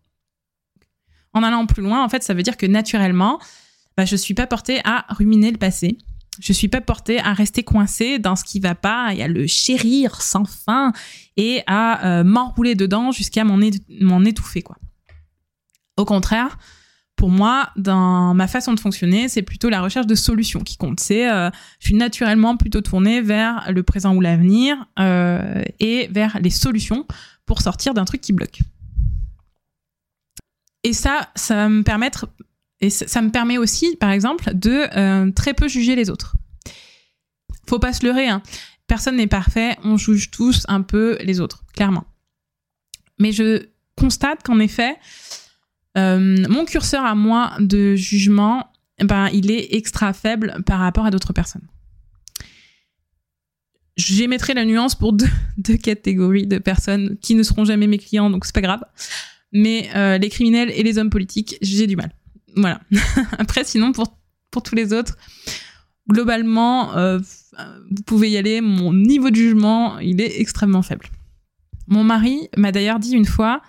En 1.32 1.42
allant 1.42 1.66
plus 1.66 1.82
loin, 1.82 2.04
en 2.04 2.08
fait, 2.08 2.22
ça 2.22 2.32
veut 2.32 2.44
dire 2.44 2.56
que 2.56 2.66
naturellement, 2.66 3.40
bah, 3.96 4.04
je 4.04 4.14
suis 4.14 4.34
pas 4.34 4.46
portée 4.46 4.80
à 4.84 5.04
ruminer 5.08 5.50
le 5.50 5.58
passé. 5.58 5.98
Je 6.40 6.52
suis 6.52 6.68
pas 6.68 6.80
portée 6.80 7.18
à 7.18 7.32
rester 7.32 7.62
coincée 7.62 8.18
dans 8.18 8.36
ce 8.36 8.44
qui 8.44 8.60
va 8.60 8.74
pas 8.74 9.14
et 9.14 9.22
à 9.22 9.28
le 9.28 9.46
chérir 9.46 10.20
sans 10.20 10.44
fin 10.44 10.92
et 11.36 11.62
à 11.66 12.06
euh, 12.06 12.24
m'enrouler 12.24 12.74
dedans 12.74 13.12
jusqu'à 13.12 13.44
m'en 13.44 14.24
étouffer, 14.24 14.62
quoi. 14.62 14.76
Au 15.96 16.04
contraire, 16.04 16.58
pour 17.16 17.30
moi, 17.30 17.70
dans 17.76 18.34
ma 18.34 18.48
façon 18.48 18.72
de 18.72 18.80
fonctionner, 18.80 19.28
c'est 19.28 19.42
plutôt 19.42 19.68
la 19.68 19.80
recherche 19.80 20.06
de 20.06 20.14
solutions 20.16 20.60
qui 20.60 20.76
compte. 20.76 20.98
C'est, 20.98 21.30
euh, 21.30 21.50
je 21.78 21.86
suis 21.86 21.94
naturellement 21.94 22.56
plutôt 22.56 22.80
tournée 22.80 23.20
vers 23.20 23.70
le 23.70 23.82
présent 23.84 24.14
ou 24.14 24.20
l'avenir 24.20 24.76
euh, 24.98 25.62
et 25.78 26.08
vers 26.10 26.38
les 26.40 26.50
solutions 26.50 27.06
pour 27.46 27.60
sortir 27.60 27.94
d'un 27.94 28.04
truc 28.04 28.20
qui 28.20 28.32
bloque. 28.32 28.60
Et 30.82 30.92
ça, 30.92 31.30
ça 31.34 31.54
va 31.54 31.68
me 31.68 31.82
permettre, 31.82 32.26
et 32.80 32.90
ça, 32.90 33.22
me 33.22 33.30
permet 33.30 33.58
aussi, 33.58 33.96
par 33.96 34.10
exemple, 34.10 34.54
de 34.54 34.86
euh, 34.96 35.30
très 35.32 35.54
peu 35.54 35.68
juger 35.68 35.96
les 35.96 36.10
autres. 36.10 36.36
Faut 37.66 37.78
pas 37.78 37.92
se 37.92 38.04
leurrer, 38.04 38.28
hein. 38.28 38.42
Personne 38.86 39.16
n'est 39.16 39.26
parfait, 39.26 39.78
on 39.82 39.96
juge 39.96 40.30
tous 40.30 40.64
un 40.68 40.82
peu 40.82 41.16
les 41.22 41.40
autres, 41.40 41.64
clairement. 41.72 42.04
Mais 43.18 43.32
je 43.32 43.66
constate 43.96 44.42
qu'en 44.42 44.58
effet, 44.58 44.96
euh, 45.96 46.44
mon 46.50 46.66
curseur 46.66 47.04
à 47.04 47.14
moi 47.14 47.52
de 47.60 47.94
jugement, 47.94 48.70
ben, 49.02 49.28
il 49.32 49.50
est 49.50 49.74
extra 49.74 50.12
faible 50.12 50.62
par 50.66 50.80
rapport 50.80 51.06
à 51.06 51.10
d'autres 51.10 51.32
personnes. 51.32 51.66
J'émettrai 53.96 54.54
la 54.54 54.64
nuance 54.64 54.94
pour 54.94 55.12
deux, 55.56 55.76
catégories 55.76 56.46
de 56.46 56.58
personnes 56.58 57.16
qui 57.20 57.34
ne 57.34 57.42
seront 57.42 57.64
jamais 57.64 57.86
mes 57.86 57.98
clients, 57.98 58.30
donc 58.30 58.44
c'est 58.44 58.54
pas 58.54 58.60
grave. 58.60 58.84
Mais 59.52 59.88
euh, 59.94 60.18
les 60.18 60.28
criminels 60.28 60.70
et 60.70 60.82
les 60.82 60.98
hommes 60.98 61.10
politiques, 61.10 61.56
j'ai 61.62 61.86
du 61.86 61.96
mal. 61.96 62.10
Voilà. 62.56 62.80
Après, 63.38 63.64
sinon, 63.64 63.92
pour, 63.92 64.18
pour 64.50 64.62
tous 64.62 64.74
les 64.74 64.92
autres, 64.92 65.16
globalement, 66.08 66.96
euh, 66.96 67.18
vous 67.90 68.02
pouvez 68.04 68.30
y 68.30 68.36
aller. 68.36 68.60
Mon 68.60 68.92
niveau 68.92 69.30
de 69.30 69.36
jugement, 69.36 69.98
il 70.00 70.20
est 70.20 70.40
extrêmement 70.40 70.82
faible. 70.82 71.06
Mon 71.86 72.02
mari 72.02 72.48
m'a 72.56 72.72
d'ailleurs 72.72 72.98
dit 72.98 73.12
une 73.12 73.26
fois, 73.26 73.62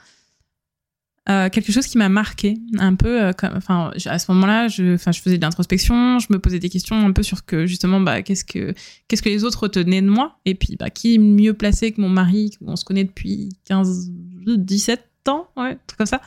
euh, 1.28 1.50
quelque 1.50 1.72
chose 1.72 1.88
qui 1.88 1.98
m'a 1.98 2.08
marqué 2.08 2.60
un 2.78 2.94
peu 2.94 3.24
euh, 3.24 3.32
enfin 3.56 3.92
à 4.06 4.20
ce 4.20 4.32
moment-là 4.32 4.68
je 4.68 4.96
je 4.96 5.22
faisais 5.22 5.40
de 5.40 5.42
l'introspection 5.42 6.20
je 6.20 6.28
me 6.30 6.38
posais 6.38 6.60
des 6.60 6.70
questions 6.70 6.96
un 7.04 7.12
peu 7.12 7.24
sur 7.24 7.46
que 7.46 7.66
justement 7.66 8.00
bah 8.00 8.22
qu'est-ce 8.22 8.46
que 8.46 8.76
qu'est-ce 9.08 9.24
que 9.24 9.30
les 9.30 9.44
autres 9.44 9.64
retenaient 9.64 10.04
de 10.04 10.10
moi 10.10 10.38
et 10.46 10.54
puis 10.54 10.76
bah 10.76 10.92
qui 10.92 11.16
est 11.16 11.18
mieux 11.18 11.56
placé 11.56 11.92
que 11.92 12.00
mon 12.00 12.10
mari 12.10 12.52
on 12.62 12.76
se 12.76 12.86
connaît 12.86 13.06
depuis 13.06 13.50
15 13.66 14.12
17 14.46 15.04
ans 15.28 15.48
ouais 15.58 15.80
truc 15.88 15.98
comme 15.98 16.06
ça 16.06 16.22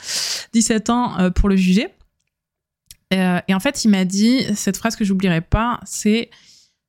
17 0.52 0.90
ans 0.90 1.16
euh, 1.20 1.30
pour 1.30 1.48
le 1.48 1.54
juger. 1.54 1.88
Et 3.12 3.54
en 3.54 3.60
fait 3.60 3.84
il 3.84 3.88
m'a 3.88 4.04
dit 4.04 4.44
cette 4.54 4.76
phrase 4.76 4.94
que 4.94 5.04
j'oublierai 5.04 5.40
pas 5.40 5.80
c'est 5.84 6.28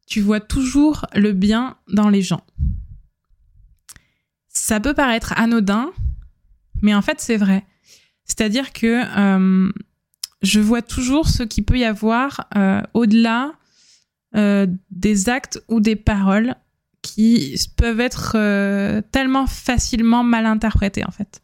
tu 0.06 0.20
vois 0.20 0.42
toujours 0.42 1.06
le 1.14 1.32
bien 1.32 1.78
dans 1.94 2.10
les 2.10 2.22
gens 2.22 2.42
ça 4.50 4.82
peut 4.82 4.94
paraître 4.94 5.32
anodin 5.38 5.92
mais 6.82 6.94
en 6.94 7.02
fait 7.02 7.22
c'est 7.22 7.38
vrai 7.38 7.64
c'est-à-dire 8.30 8.72
que 8.72 9.02
euh, 9.18 9.72
je 10.42 10.60
vois 10.60 10.82
toujours 10.82 11.28
ce 11.28 11.44
qu'il 11.44 11.66
peut 11.66 11.80
y 11.80 11.84
avoir 11.84 12.48
euh, 12.56 12.82
au-delà 12.94 13.54
euh, 14.36 14.68
des 14.92 15.30
actes 15.30 15.62
ou 15.68 15.82
des 15.82 15.96
paroles 15.96 16.56
qui 17.02 17.56
peuvent 17.76 18.00
être 18.00 18.34
tellement 19.12 19.48
facilement 19.48 20.24
mal 20.24 20.46
interprétés 20.46 21.04
en 21.06 21.12
fait. 21.12 21.42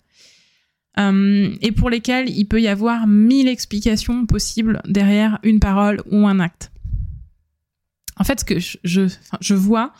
et 0.98 1.72
pour 1.72 1.89
lesquels 1.89 2.30
il 2.30 2.46
peut 2.46 2.62
y 2.62 2.68
avoir 2.68 3.08
mille 3.08 3.48
explications 3.48 4.25
possibles 4.25 4.82
derrière 4.86 5.39
une 5.44 5.60
parole 5.60 6.01
ou 6.12 6.27
un 6.27 6.39
acte. 6.39 6.72
En 8.18 8.25
fait, 8.25 8.42
ce 8.42 8.46
que 8.46 8.60
je, 8.60 9.54
vois 9.54 9.94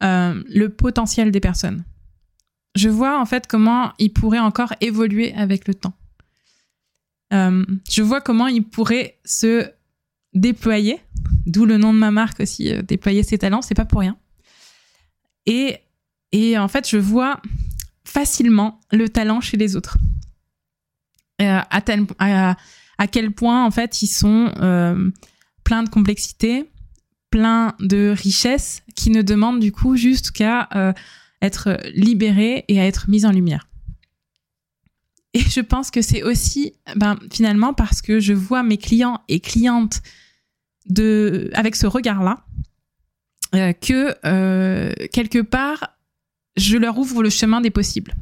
le 0.00 0.66
potentiel 0.66 1.30
des 1.30 1.40
personnes. 1.40 1.84
Je 2.74 2.88
vois 2.88 3.20
en 3.20 3.24
fait 3.24 3.46
comment 3.46 3.92
ils 4.00 4.12
pourraient 4.12 4.40
encore 4.40 4.74
évoluer 4.80 5.32
avec 5.34 5.68
le 5.68 5.74
temps. 5.74 5.94
Euh, 7.32 7.64
je 7.90 8.02
vois 8.02 8.20
comment 8.20 8.46
il 8.46 8.64
pourrait 8.64 9.18
se 9.24 9.68
déployer, 10.34 11.00
d'où 11.46 11.64
le 11.64 11.78
nom 11.78 11.92
de 11.92 11.98
ma 11.98 12.10
marque 12.10 12.40
aussi, 12.40 12.72
euh, 12.72 12.82
déployer 12.82 13.22
ses 13.22 13.38
talents, 13.38 13.62
c'est 13.62 13.74
pas 13.74 13.84
pour 13.84 14.00
rien. 14.00 14.16
Et, 15.46 15.78
en 16.56 16.68
fait, 16.68 16.88
je 16.88 16.96
vois 16.96 17.40
facilement 18.04 18.80
le 18.90 19.08
talent 19.08 19.40
chez 19.40 19.56
les 19.56 19.76
autres. 19.76 19.98
Euh, 21.40 21.60
à, 21.70 22.56
à, 22.98 23.06
quel 23.08 23.32
point, 23.32 23.64
en 23.64 23.70
fait, 23.70 24.02
ils 24.02 24.08
sont 24.08 24.52
pleins 25.64 25.82
de 25.82 25.88
complexité, 25.88 26.70
pleins 27.30 27.74
de 27.80 28.14
richesses, 28.16 28.82
qui 28.94 29.10
ne 29.10 29.22
demandent 29.22 29.60
du 29.60 29.72
coup 29.72 29.96
juste 29.96 30.30
qu'à 30.30 30.94
être 31.40 31.78
libérés 31.94 32.64
et 32.68 32.80
à 32.80 32.86
être 32.86 33.10
mis 33.10 33.26
en 33.26 33.32
lumière. 33.32 33.66
Et 35.34 35.40
je 35.40 35.60
pense 35.60 35.90
que 35.90 36.02
c'est 36.02 36.22
aussi, 36.22 36.74
ben, 36.96 37.18
finalement, 37.32 37.72
parce 37.72 38.02
que 38.02 38.20
je 38.20 38.32
vois 38.32 38.62
mes 38.62 38.76
clients 38.76 39.20
et 39.28 39.40
clientes 39.40 40.02
de, 40.86 41.50
avec 41.54 41.74
ce 41.74 41.86
regard-là, 41.86 42.44
euh, 43.54 43.72
que 43.72 44.14
euh, 44.26 44.92
quelque 45.12 45.40
part, 45.40 45.96
je 46.56 46.76
leur 46.76 46.98
ouvre 46.98 47.22
le 47.22 47.30
chemin 47.30 47.60
des 47.60 47.70
possibles. 47.70 48.14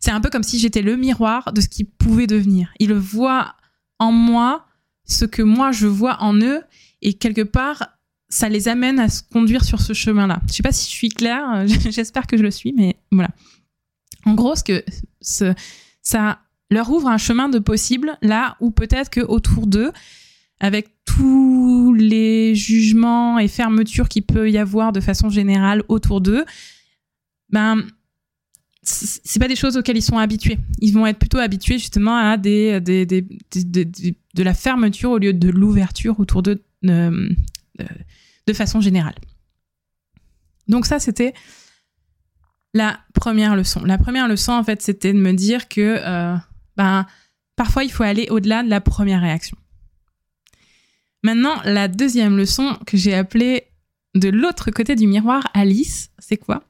C'est 0.00 0.10
un 0.10 0.20
peu 0.20 0.30
comme 0.30 0.42
si 0.42 0.58
j'étais 0.58 0.82
le 0.82 0.96
miroir 0.96 1.52
de 1.52 1.60
ce 1.60 1.68
qu'ils 1.68 1.86
pouvaient 1.86 2.26
devenir. 2.26 2.72
Ils 2.78 2.94
voient 2.94 3.54
en 3.98 4.12
moi 4.12 4.66
ce 5.04 5.24
que 5.24 5.42
moi 5.42 5.72
je 5.72 5.86
vois 5.86 6.22
en 6.22 6.34
eux, 6.40 6.60
et 7.02 7.14
quelque 7.14 7.42
part, 7.42 7.88
ça 8.28 8.48
les 8.48 8.68
amène 8.68 9.00
à 9.00 9.08
se 9.08 9.22
conduire 9.22 9.64
sur 9.64 9.80
ce 9.80 9.92
chemin-là. 9.92 10.40
Je 10.48 10.52
sais 10.52 10.62
pas 10.62 10.72
si 10.72 10.90
je 10.90 10.94
suis 10.94 11.08
claire, 11.08 11.66
j'espère 11.90 12.26
que 12.26 12.36
je 12.36 12.42
le 12.42 12.50
suis, 12.50 12.72
mais 12.72 12.96
voilà. 13.10 13.30
En 14.24 14.34
gros, 14.34 14.54
ce 14.54 14.64
que 14.64 14.84
ça 15.20 16.40
leur 16.70 16.90
ouvre 16.90 17.08
un 17.08 17.18
chemin 17.18 17.48
de 17.48 17.58
possible 17.58 18.18
là 18.22 18.56
où 18.60 18.70
peut-être 18.70 19.10
que 19.10 19.20
autour 19.20 19.66
d'eux, 19.66 19.92
avec 20.60 20.88
tous 21.04 21.94
les 21.94 22.54
jugements 22.54 23.38
et 23.38 23.48
fermetures 23.48 24.08
qu'il 24.08 24.24
peut 24.24 24.50
y 24.50 24.58
avoir 24.58 24.92
de 24.92 25.00
façon 25.00 25.28
générale 25.28 25.82
autour 25.88 26.20
d'eux, 26.20 26.44
ben 27.50 27.84
c'est 28.82 29.38
pas 29.38 29.48
des 29.48 29.56
choses 29.56 29.76
auxquelles 29.76 29.98
ils 29.98 30.02
sont 30.02 30.18
habitués. 30.18 30.58
Ils 30.80 30.92
vont 30.92 31.06
être 31.06 31.18
plutôt 31.18 31.38
habitués 31.38 31.78
justement 31.78 32.16
à 32.16 32.36
des, 32.38 32.80
des, 32.80 33.04
des, 33.04 33.22
de 33.22 34.42
la 34.42 34.54
fermeture 34.54 35.10
au 35.10 35.18
lieu 35.18 35.34
de 35.34 35.50
l'ouverture 35.50 36.18
autour 36.20 36.42
de, 36.42 36.62
de, 36.82 37.38
de 38.46 38.52
façon 38.52 38.80
générale. 38.80 39.14
Donc 40.68 40.86
ça, 40.86 40.98
c'était 40.98 41.34
la 42.72 43.00
première 43.14 43.56
leçon. 43.56 43.84
La 43.84 43.98
première 43.98 44.28
leçon, 44.28 44.52
en 44.52 44.64
fait, 44.64 44.80
c'était 44.80 45.12
de 45.12 45.18
me 45.18 45.32
dire 45.32 45.68
que 45.68 45.98
euh, 45.98 46.36
ben, 46.78 47.06
parfois, 47.56 47.84
il 47.84 47.90
faut 47.90 48.04
aller 48.04 48.28
au-delà 48.30 48.62
de 48.62 48.70
la 48.70 48.80
première 48.80 49.20
réaction. 49.20 49.58
Maintenant, 51.24 51.60
la 51.64 51.88
deuxième 51.88 52.36
leçon 52.36 52.78
que 52.86 52.96
j'ai 52.96 53.14
appelée 53.14 53.64
de 54.14 54.28
l'autre 54.28 54.70
côté 54.70 54.94
du 54.94 55.06
miroir, 55.06 55.50
Alice, 55.52 56.10
c'est 56.18 56.36
quoi? 56.36 56.62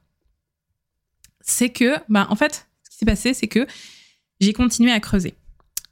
C'est 1.40 1.68
que, 1.68 1.94
ben, 2.08 2.26
en 2.30 2.36
fait, 2.36 2.66
ce 2.82 2.90
qui 2.90 2.96
s'est 2.96 3.06
passé, 3.06 3.34
c'est 3.34 3.46
que 3.46 3.66
j'ai 4.40 4.52
continué 4.52 4.90
à 4.90 4.98
creuser. 4.98 5.34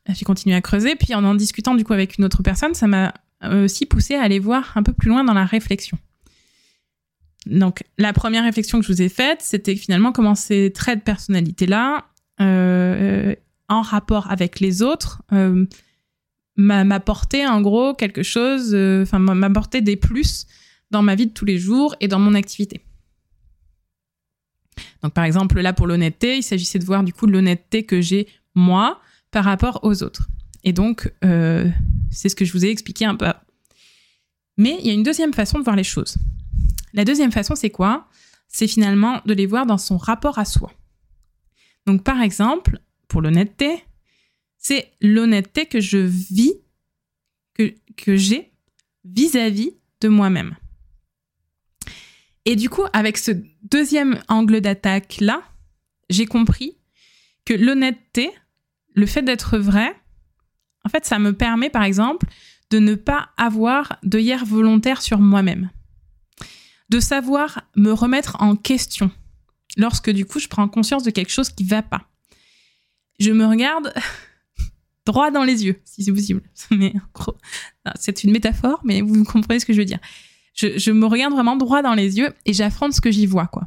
J'ai 0.09 0.25
continué 0.25 0.55
à 0.57 0.61
creuser, 0.61 0.97
puis 0.97 1.15
en 1.15 1.25
en 1.25 1.35
discutant 1.35 1.75
du 1.75 1.85
coup 1.85 1.93
avec 1.93 2.17
une 2.17 2.25
autre 2.25 2.43
personne, 2.43 2.75
ça 2.75 2.87
m'a 2.87 3.13
aussi 3.43 3.87
poussé 3.87 4.15
à 4.15 4.23
aller 4.23 4.39
voir 4.39 4.73
un 4.77 4.83
peu 4.83 4.93
plus 4.93 5.11
loin 5.11 5.25
dans 5.25 5.35
la 5.35 5.45
réflexion. 5.45 5.99
Donc, 7.45 7.85
la 7.99 8.13
première 8.13 8.45
réflexion 8.45 8.81
que 8.81 8.87
je 8.87 8.93
vous 8.93 9.03
ai 9.03 9.09
faite, 9.09 9.41
c'était 9.43 9.77
finalement 9.77 10.13
comment 10.13 10.35
ces 10.35 10.73
traits 10.73 11.01
de 11.01 11.05
personnalité-là, 11.05 12.07
euh, 12.41 13.35
en 13.69 13.83
rapport 13.83 14.31
avec 14.31 14.61
les 14.61 14.83
autres, 14.83 15.23
euh, 15.33 15.67
m'apportaient 16.57 17.47
en 17.47 17.61
gros 17.61 17.95
quelque 17.95 18.23
chose, 18.23 18.75
euh, 18.75 19.03
enfin, 19.03 19.19
m'apportaient 19.19 19.83
des 19.83 19.97
plus 19.97 20.47
dans 20.91 21.03
ma 21.03 21.15
vie 21.15 21.27
de 21.27 21.33
tous 21.33 21.45
les 21.45 21.59
jours 21.59 21.95
et 22.01 22.09
dans 22.09 22.19
mon 22.19 22.35
activité. 22.35 22.81
Donc, 25.03 25.13
par 25.13 25.25
exemple, 25.25 25.61
là, 25.61 25.73
pour 25.73 25.87
l'honnêteté, 25.87 26.39
il 26.39 26.43
s'agissait 26.43 26.79
de 26.79 26.85
voir 26.85 27.03
du 27.03 27.13
coup 27.13 27.27
l'honnêteté 27.27 27.85
que 27.85 28.01
j'ai 28.01 28.29
moi 28.55 29.01
par 29.31 29.45
rapport 29.45 29.81
aux 29.83 30.03
autres. 30.03 30.29
Et 30.65 30.73
donc, 30.73 31.13
euh, 31.25 31.69
c'est 32.11 32.29
ce 32.29 32.37
que 32.37 32.45
je 32.45 32.53
vous 32.53 32.65
ai 32.65 32.71
expliqué 32.71 33.05
un 33.05 33.15
peu. 33.15 33.27
Mais 34.57 34.79
il 34.81 34.87
y 34.87 34.91
a 34.91 34.95
une 34.95 35.03
deuxième 35.03 35.35
façon 35.35 35.59
de 35.59 35.65
voir 35.65 35.77
les 35.77 35.85
choses. 35.85 36.17
La 36.93 37.05
deuxième 37.05 37.33
façon, 37.33 37.55
c'est 37.55 37.71
quoi? 37.71 38.09
C'est 38.49 38.67
finalement 38.67 39.21
de 39.27 39.35
les 39.35 39.47
voir 39.47 39.67
dans 39.67 39.79
son 39.79 39.97
rapport 39.97 40.39
à 40.39 40.45
soi. 40.45 40.73
Donc 41.87 42.03
par 42.03 42.21
exemple, 42.21 42.81
pour 43.09 43.23
l'honnêteté, 43.23 43.85
c'est 44.59 44.93
l'honnêteté 45.01 45.67
que 45.67 45.81
je 45.81 45.99
vis, 45.99 46.55
que, 47.55 48.17
j'ai 48.17 48.53
vis-à-vis 49.05 49.73
de 50.01 50.09
moi-même. 50.09 50.57
Et 52.45 52.57
du 52.57 52.69
coup, 52.69 52.85
avec 52.93 53.17
ce 53.19 53.33
deuxième 53.63 54.21
angle 54.29 54.61
d'attaque-là, 54.61 55.43
j'ai 56.11 56.27
compris 56.27 56.77
que 57.45 57.55
l'honnêteté, 57.55 58.31
le 58.95 59.07
fait 59.07 59.23
d'être 59.23 59.59
vrai, 59.59 59.95
en 60.85 60.89
fait, 60.89 61.05
ça 61.05 61.19
me 61.19 61.33
permet, 61.33 61.71
par 61.71 61.83
exemple, 61.83 62.27
de 62.71 62.79
ne 62.79 62.95
pas 62.95 63.31
avoir 63.37 63.99
de 64.03 64.19
hier 64.19 64.45
volontaire 64.45 65.03
sur 65.03 65.19
moi-même 65.19 65.71
de 66.89 67.01
savoir 67.01 67.63
me 67.77 67.93
remettre 67.93 68.37
en 68.41 68.57
question 68.57 69.11
lorsque 69.77 70.11
du 70.11 70.25
coup 70.25 70.39
je 70.39 70.49
prends 70.49 70.69
conscience 70.69 71.03
de 71.03 71.11
quelque 71.11 71.33
chose 71.33 71.51
qui 71.51 71.65
va 71.65 71.83
pas. 71.83 72.09
Je 73.19 73.31
me 73.31 73.47
regarde 73.47 73.93
droit 75.07 75.31
dans 75.31 75.45
les 75.45 75.65
yeux, 75.65 75.81
si 75.85 76.05
c'est 76.05 76.13
possible. 76.13 76.43
c'est 77.97 78.25
une 78.25 78.33
métaphore, 78.33 78.81
mais 78.85 79.01
vous 79.01 79.25
comprenez 79.25 79.61
ce 79.61 79.67
que 79.67 79.73
je 79.73 79.79
veux 79.79 79.85
dire. 79.85 80.01
Je, 80.55 80.91
me 80.91 81.07
regarde 81.07 81.35
vraiment 81.35 81.57
droit 81.57 81.83
dans 81.83 81.95
les 81.95 82.17
yeux 82.17 82.33
et 82.47 82.55
j'affronte 82.55 82.95
ce 82.95 83.01
que 83.01 83.11
j'y 83.11 83.27
vois, 83.27 83.47
quoi. 83.47 83.65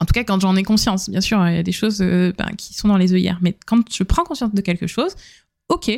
En 0.00 0.06
tout 0.06 0.12
cas, 0.12 0.24
quand 0.24 0.40
j'en 0.40 0.56
ai 0.56 0.62
conscience, 0.62 1.10
bien 1.10 1.20
sûr, 1.20 1.46
il 1.48 1.56
y 1.56 1.58
a 1.58 1.62
des 1.62 1.72
choses 1.72 2.00
euh, 2.00 2.32
ben, 2.38 2.50
qui 2.56 2.72
sont 2.72 2.88
dans 2.88 2.96
les 2.96 3.12
œillères, 3.12 3.38
mais 3.42 3.56
quand 3.66 3.92
je 3.92 4.02
prends 4.04 4.24
conscience 4.24 4.54
de 4.54 4.60
quelque 4.62 4.86
chose, 4.86 5.14
ok, 5.68 5.90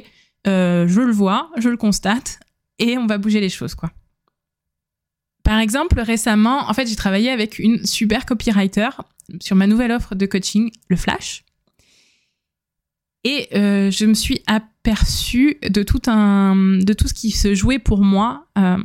euh, 0.46 0.88
je 0.88 1.00
le 1.00 1.12
vois, 1.12 1.50
je 1.58 1.68
le 1.68 1.76
constate, 1.76 2.40
et 2.78 2.96
on 2.98 3.06
va 3.06 3.18
bouger 3.18 3.40
les 3.40 3.50
choses, 3.50 3.74
quoi. 3.74 3.92
Par 5.44 5.58
exemple, 5.58 6.00
récemment, 6.00 6.68
en 6.68 6.74
fait, 6.74 6.86
j'ai 6.86 6.96
travaillé 6.96 7.30
avec 7.30 7.58
une 7.58 7.84
super 7.84 8.26
copywriter 8.26 8.88
sur 9.40 9.56
ma 9.56 9.66
nouvelle 9.66 9.92
offre 9.92 10.14
de 10.14 10.26
coaching, 10.26 10.70
le 10.88 10.96
Flash. 10.96 11.44
Et 13.24 13.48
euh, 13.54 13.90
je 13.90 14.06
me 14.06 14.14
suis 14.14 14.42
aperçue 14.46 15.58
de 15.62 15.82
tout, 15.82 16.00
un, 16.06 16.78
de 16.78 16.92
tout 16.92 17.06
ce 17.06 17.14
qui 17.14 17.30
se 17.30 17.54
jouait 17.54 17.78
pour 17.78 18.02
moi 18.02 18.46
euh, 18.58 18.78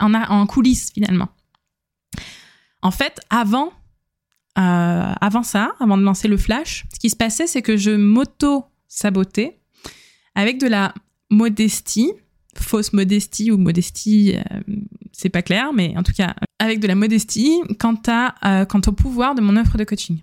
en, 0.00 0.14
en, 0.14 0.46
coulisses 0.46 0.92
finalement. 0.92 1.28
En 2.82 2.92
fait, 2.92 3.20
avant, 3.28 3.72
euh, 4.58 5.12
avant 5.20 5.42
ça, 5.42 5.72
avant 5.80 5.98
de 5.98 6.02
lancer 6.02 6.28
le 6.28 6.36
flash, 6.36 6.84
ce 6.94 7.00
qui 7.00 7.10
se 7.10 7.16
passait, 7.16 7.48
c'est 7.48 7.62
que 7.62 7.76
je 7.76 7.90
m'auto-sabotais 7.90 9.58
avec 10.36 10.60
de 10.60 10.68
la 10.68 10.94
modestie, 11.30 12.12
fausse 12.54 12.92
modestie 12.92 13.50
ou 13.50 13.58
modestie, 13.58 14.36
c'est 15.12 15.30
pas 15.30 15.42
clair, 15.42 15.72
mais 15.72 15.94
en 15.96 16.02
tout 16.02 16.12
cas, 16.12 16.34
avec 16.58 16.80
de 16.80 16.86
la 16.86 16.94
modestie 16.94 17.60
quant, 17.78 18.00
à, 18.06 18.60
euh, 18.60 18.64
quant 18.64 18.80
au 18.86 18.92
pouvoir 18.92 19.34
de 19.34 19.40
mon 19.40 19.56
offre 19.56 19.78
de 19.78 19.84
coaching. 19.84 20.18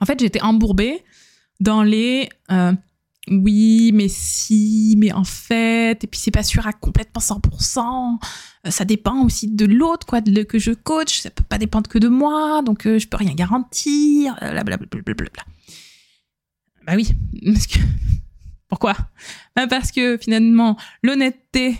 En 0.00 0.06
fait, 0.06 0.20
j'étais 0.20 0.42
embourbée 0.42 1.02
dans 1.60 1.82
les 1.82 2.28
euh, 2.50 2.72
oui, 3.28 3.90
mais 3.94 4.08
si, 4.08 4.96
mais 4.98 5.12
en 5.12 5.24
fait, 5.24 6.04
et 6.04 6.06
puis 6.06 6.20
c'est 6.20 6.30
pas 6.30 6.42
sûr 6.42 6.66
à 6.66 6.72
complètement 6.72 7.22
100%, 7.22 8.18
euh, 8.66 8.70
ça 8.70 8.84
dépend 8.84 9.24
aussi 9.24 9.48
de 9.48 9.64
l'autre, 9.64 10.06
quoi, 10.06 10.20
de, 10.20 10.42
que 10.42 10.58
je 10.58 10.72
coach, 10.72 11.20
ça 11.20 11.30
peut 11.30 11.44
pas 11.44 11.58
dépendre 11.58 11.88
que 11.88 11.98
de 11.98 12.08
moi, 12.08 12.60
donc 12.62 12.82
je 12.82 13.06
peux 13.08 13.16
rien 13.16 13.34
garantir, 13.34 14.36
blablabla. 14.40 14.76
Bah 16.86 16.94
oui, 16.96 17.08
parce 17.46 17.66
que. 17.66 17.78
Pourquoi? 18.68 18.94
Bah 19.54 19.66
Parce 19.68 19.92
que 19.92 20.18
finalement, 20.18 20.76
l'honnêteté 21.02 21.78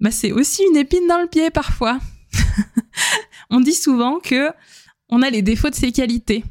bah, 0.00 0.10
c'est 0.10 0.32
aussi 0.32 0.62
une 0.70 0.76
épine 0.76 1.06
dans 1.08 1.20
le 1.20 1.26
pied 1.26 1.50
parfois. 1.50 1.98
on 3.50 3.60
dit 3.60 3.74
souvent 3.74 4.18
que 4.20 4.50
on 5.08 5.22
a 5.22 5.30
les 5.30 5.42
défauts 5.42 5.70
de 5.70 5.74
ses 5.74 5.92
qualités. 5.92 6.44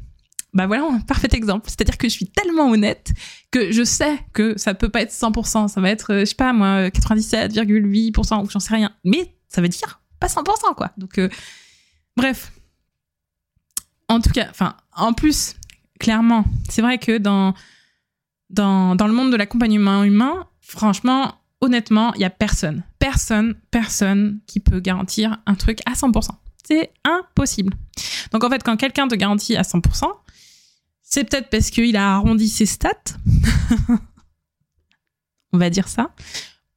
Bah 0.55 0.67
voilà, 0.67 0.85
un 0.85 0.99
parfait 1.01 1.27
exemple. 1.33 1.69
C'est-à-dire 1.69 1.97
que 1.97 2.07
je 2.07 2.13
suis 2.13 2.27
tellement 2.27 2.71
honnête 2.71 3.11
que 3.51 3.73
je 3.73 3.83
sais 3.83 4.17
que 4.33 4.57
ça 4.57 4.73
peut 4.73 4.87
pas 4.87 5.01
être 5.01 5.11
100%, 5.11 5.67
ça 5.67 5.81
va 5.81 5.89
être, 5.89 6.13
euh, 6.13 6.19
je 6.21 6.25
sais 6.25 6.35
pas 6.35 6.53
moi, 6.53 6.87
97,8% 6.87 8.41
ou 8.41 8.49
j'en 8.49 8.59
sais 8.61 8.73
rien. 8.73 8.91
Mais 9.03 9.35
ça 9.49 9.61
veut 9.61 9.67
dire 9.67 10.01
pas 10.19 10.27
100% 10.27 10.73
quoi. 10.75 10.91
Donc, 10.97 11.19
euh, 11.19 11.29
bref. 12.15 12.53
En 14.07 14.21
tout 14.21 14.29
cas, 14.29 14.47
enfin, 14.49 14.77
en 14.95 15.11
plus, 15.11 15.55
clairement, 15.99 16.45
c'est 16.69 16.81
vrai 16.81 16.99
que 16.99 17.17
dans, 17.17 17.53
dans, 18.49 18.95
dans 18.95 19.07
le 19.07 19.13
monde 19.13 19.31
de 19.31 19.35
l'accompagnement 19.35 20.03
humain, 20.03 20.47
franchement, 20.61 21.35
honnêtement, 21.59 22.13
il 22.13 22.21
y 22.21 22.25
a 22.25 22.29
personne, 22.29 22.83
personne, 22.99 23.55
personne 23.71 24.39
qui 24.47 24.61
peut 24.61 24.79
garantir 24.79 25.37
un 25.47 25.55
truc 25.55 25.79
à 25.85 25.93
100%. 25.93 26.29
C'est 26.65 26.93
impossible. 27.03 27.73
Donc 28.31 28.43
en 28.43 28.49
fait, 28.49 28.63
quand 28.63 28.77
quelqu'un 28.77 29.07
te 29.07 29.15
garantit 29.15 29.57
à 29.57 29.63
100%, 29.63 30.05
c'est 31.07 31.23
peut-être 31.23 31.49
parce 31.49 31.69
qu'il 31.69 31.95
a 31.95 32.15
arrondi 32.15 32.49
ses 32.49 32.65
stats, 32.65 32.89
on 35.53 35.57
va 35.57 35.69
dire 35.69 35.87
ça, 35.87 36.13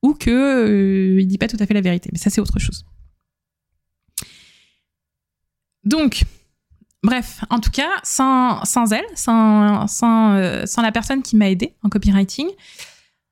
ou 0.03 0.13
que 0.13 0.31
euh, 0.31 1.21
il 1.21 1.27
dit 1.27 1.39
pas 1.39 1.49
tout 1.49 1.57
à 1.59 1.67
fait 1.67 1.75
la 1.75 1.81
vérité. 1.81 2.11
Mais 2.13 2.19
ça, 2.19 2.29
c'est 2.29 2.41
autre 2.41 2.59
chose. 2.59 2.85
Donc, 5.83 6.25
bref, 7.03 7.43
en 7.49 7.59
tout 7.59 7.71
cas, 7.71 7.91
sans, 8.03 8.63
elle, 8.93 9.07
euh, 9.29 10.67
sans 10.67 10.83
la 10.83 10.93
personne 10.93 11.23
qui 11.23 11.35
m'a 11.35 11.51
aidé 11.51 11.75
en 11.83 11.89
copywriting, 11.89 12.49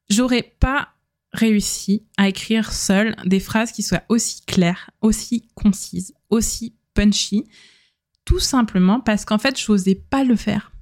j'aurais 0.09 0.55
pas 0.59 0.89
réussi 1.35 2.07
à 2.17 2.29
écrire 2.29 2.73
seul 2.73 3.15
des 3.27 3.41
phrases 3.41 3.71
qui 3.71 3.83
soient 3.83 4.05
aussi 4.09 4.41
claires, 4.47 4.91
aussi 5.03 5.51
concises, 5.55 6.15
aussi 6.31 6.75
punchy, 6.95 7.45
tout 8.25 8.41
simplement 8.41 9.01
parce 9.01 9.27
qu'en 9.27 9.37
fait, 9.37 9.61
je 9.61 9.71
n'osais 9.71 9.95
pas 9.95 10.25
le 10.25 10.37
faire. 10.37 10.73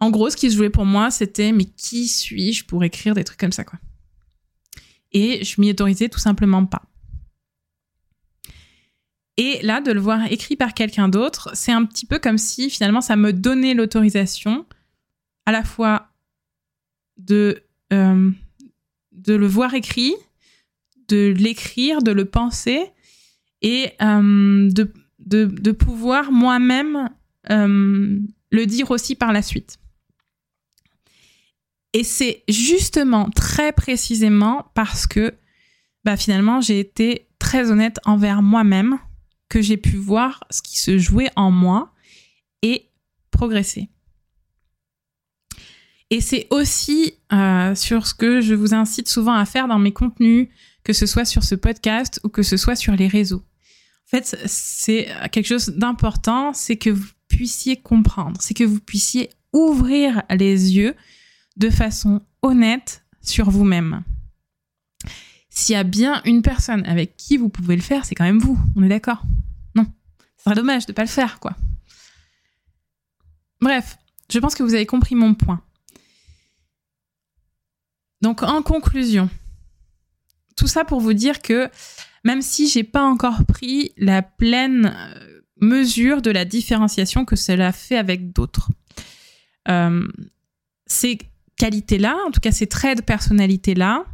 En 0.00 0.10
gros, 0.10 0.30
ce 0.30 0.36
qui 0.36 0.50
se 0.50 0.56
jouait 0.56 0.70
pour 0.70 0.86
moi, 0.86 1.10
c'était 1.10 1.52
mais 1.52 1.64
qui 1.64 2.06
suis-je 2.06 2.64
pour 2.64 2.84
écrire 2.84 3.14
des 3.14 3.24
trucs 3.24 3.40
comme 3.40 3.52
ça, 3.52 3.64
quoi? 3.64 3.78
Et 5.12 5.44
je 5.44 5.60
m'y 5.60 5.70
autorisais 5.70 6.08
tout 6.08 6.18
simplement 6.18 6.64
pas. 6.66 6.82
Et 9.38 9.60
là, 9.62 9.80
de 9.80 9.92
le 9.92 10.00
voir 10.00 10.30
écrit 10.30 10.56
par 10.56 10.74
quelqu'un 10.74 11.08
d'autre, 11.08 11.50
c'est 11.54 11.72
un 11.72 11.84
petit 11.84 12.06
peu 12.06 12.18
comme 12.18 12.38
si 12.38 12.70
finalement 12.70 13.00
ça 13.00 13.16
me 13.16 13.32
donnait 13.32 13.72
l'autorisation 13.72 14.66
à 15.46 15.52
la 15.52 15.62
fois 15.62 16.08
de 17.16 17.62
euh, 17.92 18.30
le 19.26 19.46
voir 19.46 19.74
écrit, 19.74 20.14
de 21.06 21.32
l'écrire, 21.36 22.02
de 22.02 22.10
le 22.10 22.24
penser 22.24 22.90
et 23.62 23.92
euh, 24.02 24.68
de, 24.70 24.92
de, 25.20 25.72
pouvoir 25.72 26.32
moi-même 26.32 27.08
euh, 27.50 28.18
le 28.50 28.66
dire 28.66 28.90
aussi 28.90 29.14
par 29.14 29.32
la 29.32 29.42
suite. 29.42 29.78
Et 31.92 32.04
c'est 32.04 32.44
justement 32.48 33.30
très 33.30 33.72
précisément 33.72 34.70
parce 34.74 35.06
que 35.06 35.34
bah, 36.04 36.16
finalement 36.16 36.60
j'ai 36.60 36.80
été 36.80 37.28
très 37.38 37.70
honnête 37.70 37.98
envers 38.04 38.42
moi-même 38.42 38.98
que 39.48 39.62
j'ai 39.62 39.76
pu 39.76 39.96
voir 39.96 40.44
ce 40.50 40.60
qui 40.60 40.78
se 40.78 40.98
jouait 40.98 41.30
en 41.36 41.50
moi 41.50 41.92
et 42.62 42.90
progresser. 43.30 43.88
Et 46.10 46.20
c'est 46.20 46.46
aussi 46.50 47.14
euh, 47.32 47.74
sur 47.74 48.06
ce 48.06 48.14
que 48.14 48.40
je 48.40 48.54
vous 48.54 48.74
incite 48.74 49.08
souvent 49.08 49.34
à 49.34 49.44
faire 49.44 49.68
dans 49.68 49.78
mes 49.78 49.92
contenus, 49.92 50.48
que 50.82 50.92
ce 50.92 51.06
soit 51.06 51.26
sur 51.26 51.44
ce 51.44 51.54
podcast 51.54 52.20
ou 52.24 52.28
que 52.28 52.42
ce 52.42 52.56
soit 52.56 52.76
sur 52.76 52.94
les 52.94 53.08
réseaux. 53.08 53.44
En 54.06 54.16
fait, 54.16 54.38
c'est 54.46 55.08
quelque 55.32 55.46
chose 55.46 55.68
d'important, 55.68 56.54
c'est 56.54 56.76
que 56.76 56.88
vous 56.88 57.08
puissiez 57.28 57.76
comprendre, 57.76 58.40
c'est 58.40 58.54
que 58.54 58.64
vous 58.64 58.80
puissiez 58.80 59.28
ouvrir 59.52 60.22
les 60.30 60.76
yeux 60.76 60.94
de 61.58 61.70
façon 61.70 62.22
honnête 62.42 63.04
sur 63.20 63.50
vous-même. 63.50 64.02
S'il 65.50 65.74
y 65.74 65.76
a 65.76 65.84
bien 65.84 66.22
une 66.24 66.42
personne 66.42 66.86
avec 66.86 67.16
qui 67.16 67.36
vous 67.36 67.48
pouvez 67.48 67.76
le 67.76 67.82
faire, 67.82 68.04
c'est 68.04 68.14
quand 68.14 68.24
même 68.24 68.38
vous. 68.38 68.58
On 68.76 68.82
est 68.82 68.88
d'accord? 68.88 69.22
Non. 69.74 69.86
Ce 70.36 70.44
serait 70.44 70.54
dommage 70.54 70.86
de 70.86 70.92
ne 70.92 70.94
pas 70.94 71.02
le 71.02 71.08
faire, 71.08 71.40
quoi. 71.40 71.56
Bref, 73.60 73.98
je 74.30 74.38
pense 74.38 74.54
que 74.54 74.62
vous 74.62 74.74
avez 74.74 74.86
compris 74.86 75.16
mon 75.16 75.34
point. 75.34 75.60
Donc, 78.22 78.42
en 78.42 78.62
conclusion, 78.62 79.28
tout 80.56 80.68
ça 80.68 80.84
pour 80.84 81.00
vous 81.00 81.12
dire 81.12 81.42
que 81.42 81.70
même 82.24 82.42
si 82.42 82.68
j'ai 82.68 82.84
pas 82.84 83.02
encore 83.02 83.44
pris 83.46 83.92
la 83.96 84.22
pleine 84.22 84.94
euh, 84.94 85.40
mesure 85.60 86.22
de 86.22 86.30
la 86.30 86.44
différenciation 86.44 87.24
que 87.24 87.36
cela 87.36 87.72
fait 87.72 87.96
avec 87.96 88.32
d'autres, 88.32 88.70
euh, 89.68 90.06
ces 90.86 91.18
qualités-là, 91.58 92.16
en 92.26 92.30
tout 92.30 92.40
cas 92.40 92.52
ces 92.52 92.66
traits 92.66 92.98
de 92.98 93.02
personnalité-là, 93.02 94.04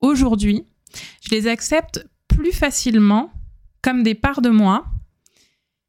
aujourd'hui, 0.00 0.64
je 1.22 1.30
les 1.30 1.46
accepte 1.46 2.06
plus 2.28 2.52
facilement 2.52 3.32
comme 3.82 4.02
des 4.02 4.14
parts 4.14 4.42
de 4.42 4.50
moi, 4.50 4.86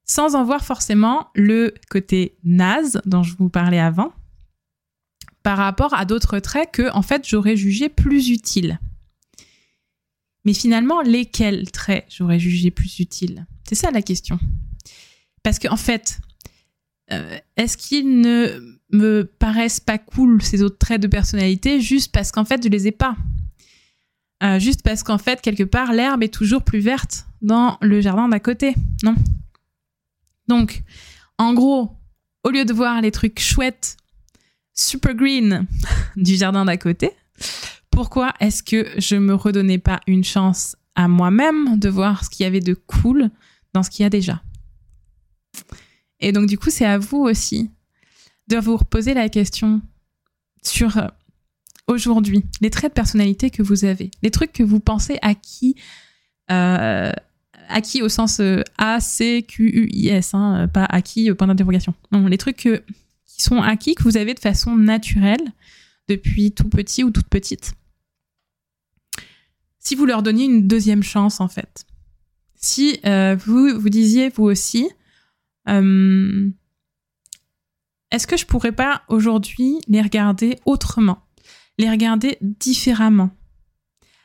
sans 0.06 0.36
en 0.36 0.44
voir 0.44 0.64
forcément 0.64 1.30
le 1.34 1.74
côté 1.90 2.38
naze 2.44 3.02
dont 3.06 3.24
je 3.24 3.36
vous 3.38 3.50
parlais 3.50 3.80
avant, 3.80 4.14
par 5.44 5.58
rapport 5.58 5.94
à 5.94 6.06
d'autres 6.06 6.40
traits 6.40 6.72
que, 6.72 6.92
en 6.94 7.02
fait, 7.02 7.28
j'aurais 7.28 7.56
jugé 7.56 7.90
plus 7.90 8.30
utiles. 8.30 8.80
Mais 10.44 10.54
finalement, 10.54 11.02
lesquels 11.02 11.72
traits 11.72 12.06
j'aurais 12.10 12.40
jugé 12.40 12.72
plus 12.72 13.00
utiles? 13.00 13.46
C'est 13.68 13.76
ça 13.76 13.92
la 13.92 14.02
question. 14.02 14.40
Parce 15.44 15.60
qu'en 15.60 15.74
en 15.74 15.78
fait, 15.78 16.20
euh, 17.12 17.38
est-ce 17.58 17.78
qu'ils 17.78 18.20
ne 18.20 18.78
me 18.92 19.24
paraissent 19.24 19.80
pas 19.80 19.98
cool, 19.98 20.42
ces 20.42 20.64
autres 20.64 20.78
traits 20.78 21.02
de 21.02 21.08
personnalité, 21.08 21.82
juste 21.82 22.12
parce 22.12 22.32
qu'en 22.32 22.46
fait, 22.46 22.64
je 22.64 22.70
les 22.70 22.88
ai 22.88 22.92
pas? 22.92 23.16
Euh, 24.44 24.60
Juste 24.60 24.82
parce 24.84 25.02
qu'en 25.02 25.18
fait, 25.18 25.42
quelque 25.42 25.64
part, 25.64 25.94
l'herbe 25.94 26.22
est 26.24 26.34
toujours 26.34 26.62
plus 26.62 26.80
verte 26.80 27.26
dans 27.42 27.78
le 27.82 28.02
jardin 28.02 28.28
d'à 28.28 28.40
côté, 28.40 28.76
non? 29.04 29.16
Donc, 30.48 30.84
en 31.38 31.54
gros, 31.54 31.92
au 32.44 32.50
lieu 32.50 32.66
de 32.66 32.74
voir 32.74 33.02
les 33.02 33.12
trucs 33.12 33.40
chouettes, 33.40 33.98
super 34.74 35.16
green 35.16 35.66
du 36.18 36.36
jardin 36.36 36.66
d'à 36.66 36.78
côté, 36.78 37.12
pourquoi 37.90 38.34
est-ce 38.40 38.62
que 38.62 38.88
je 38.98 39.16
me 39.16 39.34
redonnais 39.34 39.78
pas 39.78 40.02
une 40.06 40.24
chance 40.24 40.76
à 40.96 41.08
moi-même 41.08 41.80
de 41.80 41.90
voir 41.90 42.26
ce 42.26 42.30
qu'il 42.30 42.44
y 42.44 42.48
avait 42.48 42.60
de 42.60 42.74
cool 42.74 43.30
dans 43.74 43.84
ce 43.84 43.90
qu'il 43.90 44.04
y 44.04 44.06
a 44.06 44.10
déjà? 44.10 44.42
Et 46.20 46.32
donc, 46.32 46.48
du 46.48 46.58
coup, 46.58 46.70
c'est 46.70 46.86
à 46.86 46.98
vous 46.98 47.18
aussi 47.18 47.70
de 48.48 48.58
vous 48.58 48.78
reposer 48.78 49.14
la 49.14 49.30
question 49.30 49.82
sur 50.64 50.98
euh, 50.98 51.08
aujourd'hui, 51.88 52.44
les 52.62 52.70
traits 52.70 52.92
de 52.92 52.96
personnalité 52.96 53.50
que 53.50 53.64
vous 53.64 53.86
avez, 53.86 54.12
les 54.22 54.32
trucs 54.32 54.54
que 54.54 54.64
vous 54.64 54.80
pensez 54.80 55.18
acquis, 55.22 55.76
euh, 56.52 57.12
acquis 57.70 58.02
au 58.02 58.10
sens 58.10 58.40
euh, 58.40 58.62
A, 58.78 59.00
C, 59.00 59.46
Q, 59.48 59.68
U, 59.68 59.90
I, 59.92 60.10
S, 60.10 60.34
hein, 60.34 60.68
pas 60.68 60.86
acquis, 60.86 61.34
point 61.34 61.48
d'interrogation. 61.48 61.94
Non, 62.12 62.28
les 62.28 62.38
trucs 62.38 62.58
qui 62.58 63.44
sont 63.44 63.62
acquis, 63.62 63.96
que 63.96 64.04
vous 64.04 64.18
avez 64.18 64.34
de 64.34 64.40
façon 64.40 64.76
naturelle 64.76 65.52
depuis 66.08 66.52
tout 66.52 66.70
petit 66.70 67.04
ou 67.04 67.12
toute 67.12 67.28
petite. 67.28 67.74
Si 69.80 69.96
vous 69.96 70.06
leur 70.06 70.24
donniez 70.24 70.46
une 70.46 70.68
deuxième 70.68 71.04
chance, 71.04 71.40
en 71.40 71.48
fait. 71.48 71.86
Si 72.56 73.00
vous 73.46 73.80
vous 73.80 73.90
disiez, 73.90 74.30
vous 74.30 74.46
aussi, 74.46 74.90
est-ce 75.68 76.52
que 78.28 78.38
je 78.38 78.46
pourrais 78.46 78.72
pas 78.72 79.04
aujourd'hui 79.08 79.80
les 79.88 80.02
regarder 80.02 80.60
autrement, 80.66 81.24
les 81.78 81.90
regarder 81.90 82.38
différemment, 82.42 83.32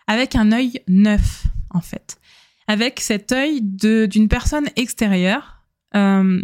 avec 0.06 0.36
un 0.36 0.52
œil 0.52 0.80
neuf 0.88 1.44
en 1.70 1.80
fait, 1.80 2.18
avec 2.66 3.00
cet 3.00 3.32
œil 3.32 3.62
d'une 3.62 4.28
personne 4.28 4.68
extérieure. 4.76 5.64
Euh, 5.94 6.40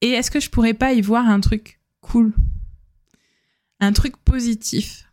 et 0.00 0.10
est-ce 0.10 0.30
que 0.30 0.40
je 0.40 0.50
pourrais 0.50 0.74
pas 0.74 0.92
y 0.92 1.00
voir 1.00 1.28
un 1.28 1.40
truc 1.40 1.80
cool, 2.00 2.34
un 3.80 3.92
truc 3.92 4.16
positif, 4.18 5.06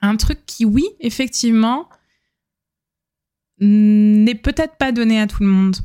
un 0.00 0.16
truc 0.16 0.44
qui, 0.46 0.64
oui, 0.64 0.84
effectivement, 1.00 1.88
n'est 3.60 4.34
peut-être 4.36 4.76
pas 4.76 4.92
donné 4.92 5.20
à 5.20 5.26
tout 5.26 5.42
le 5.42 5.48
monde. 5.48 5.76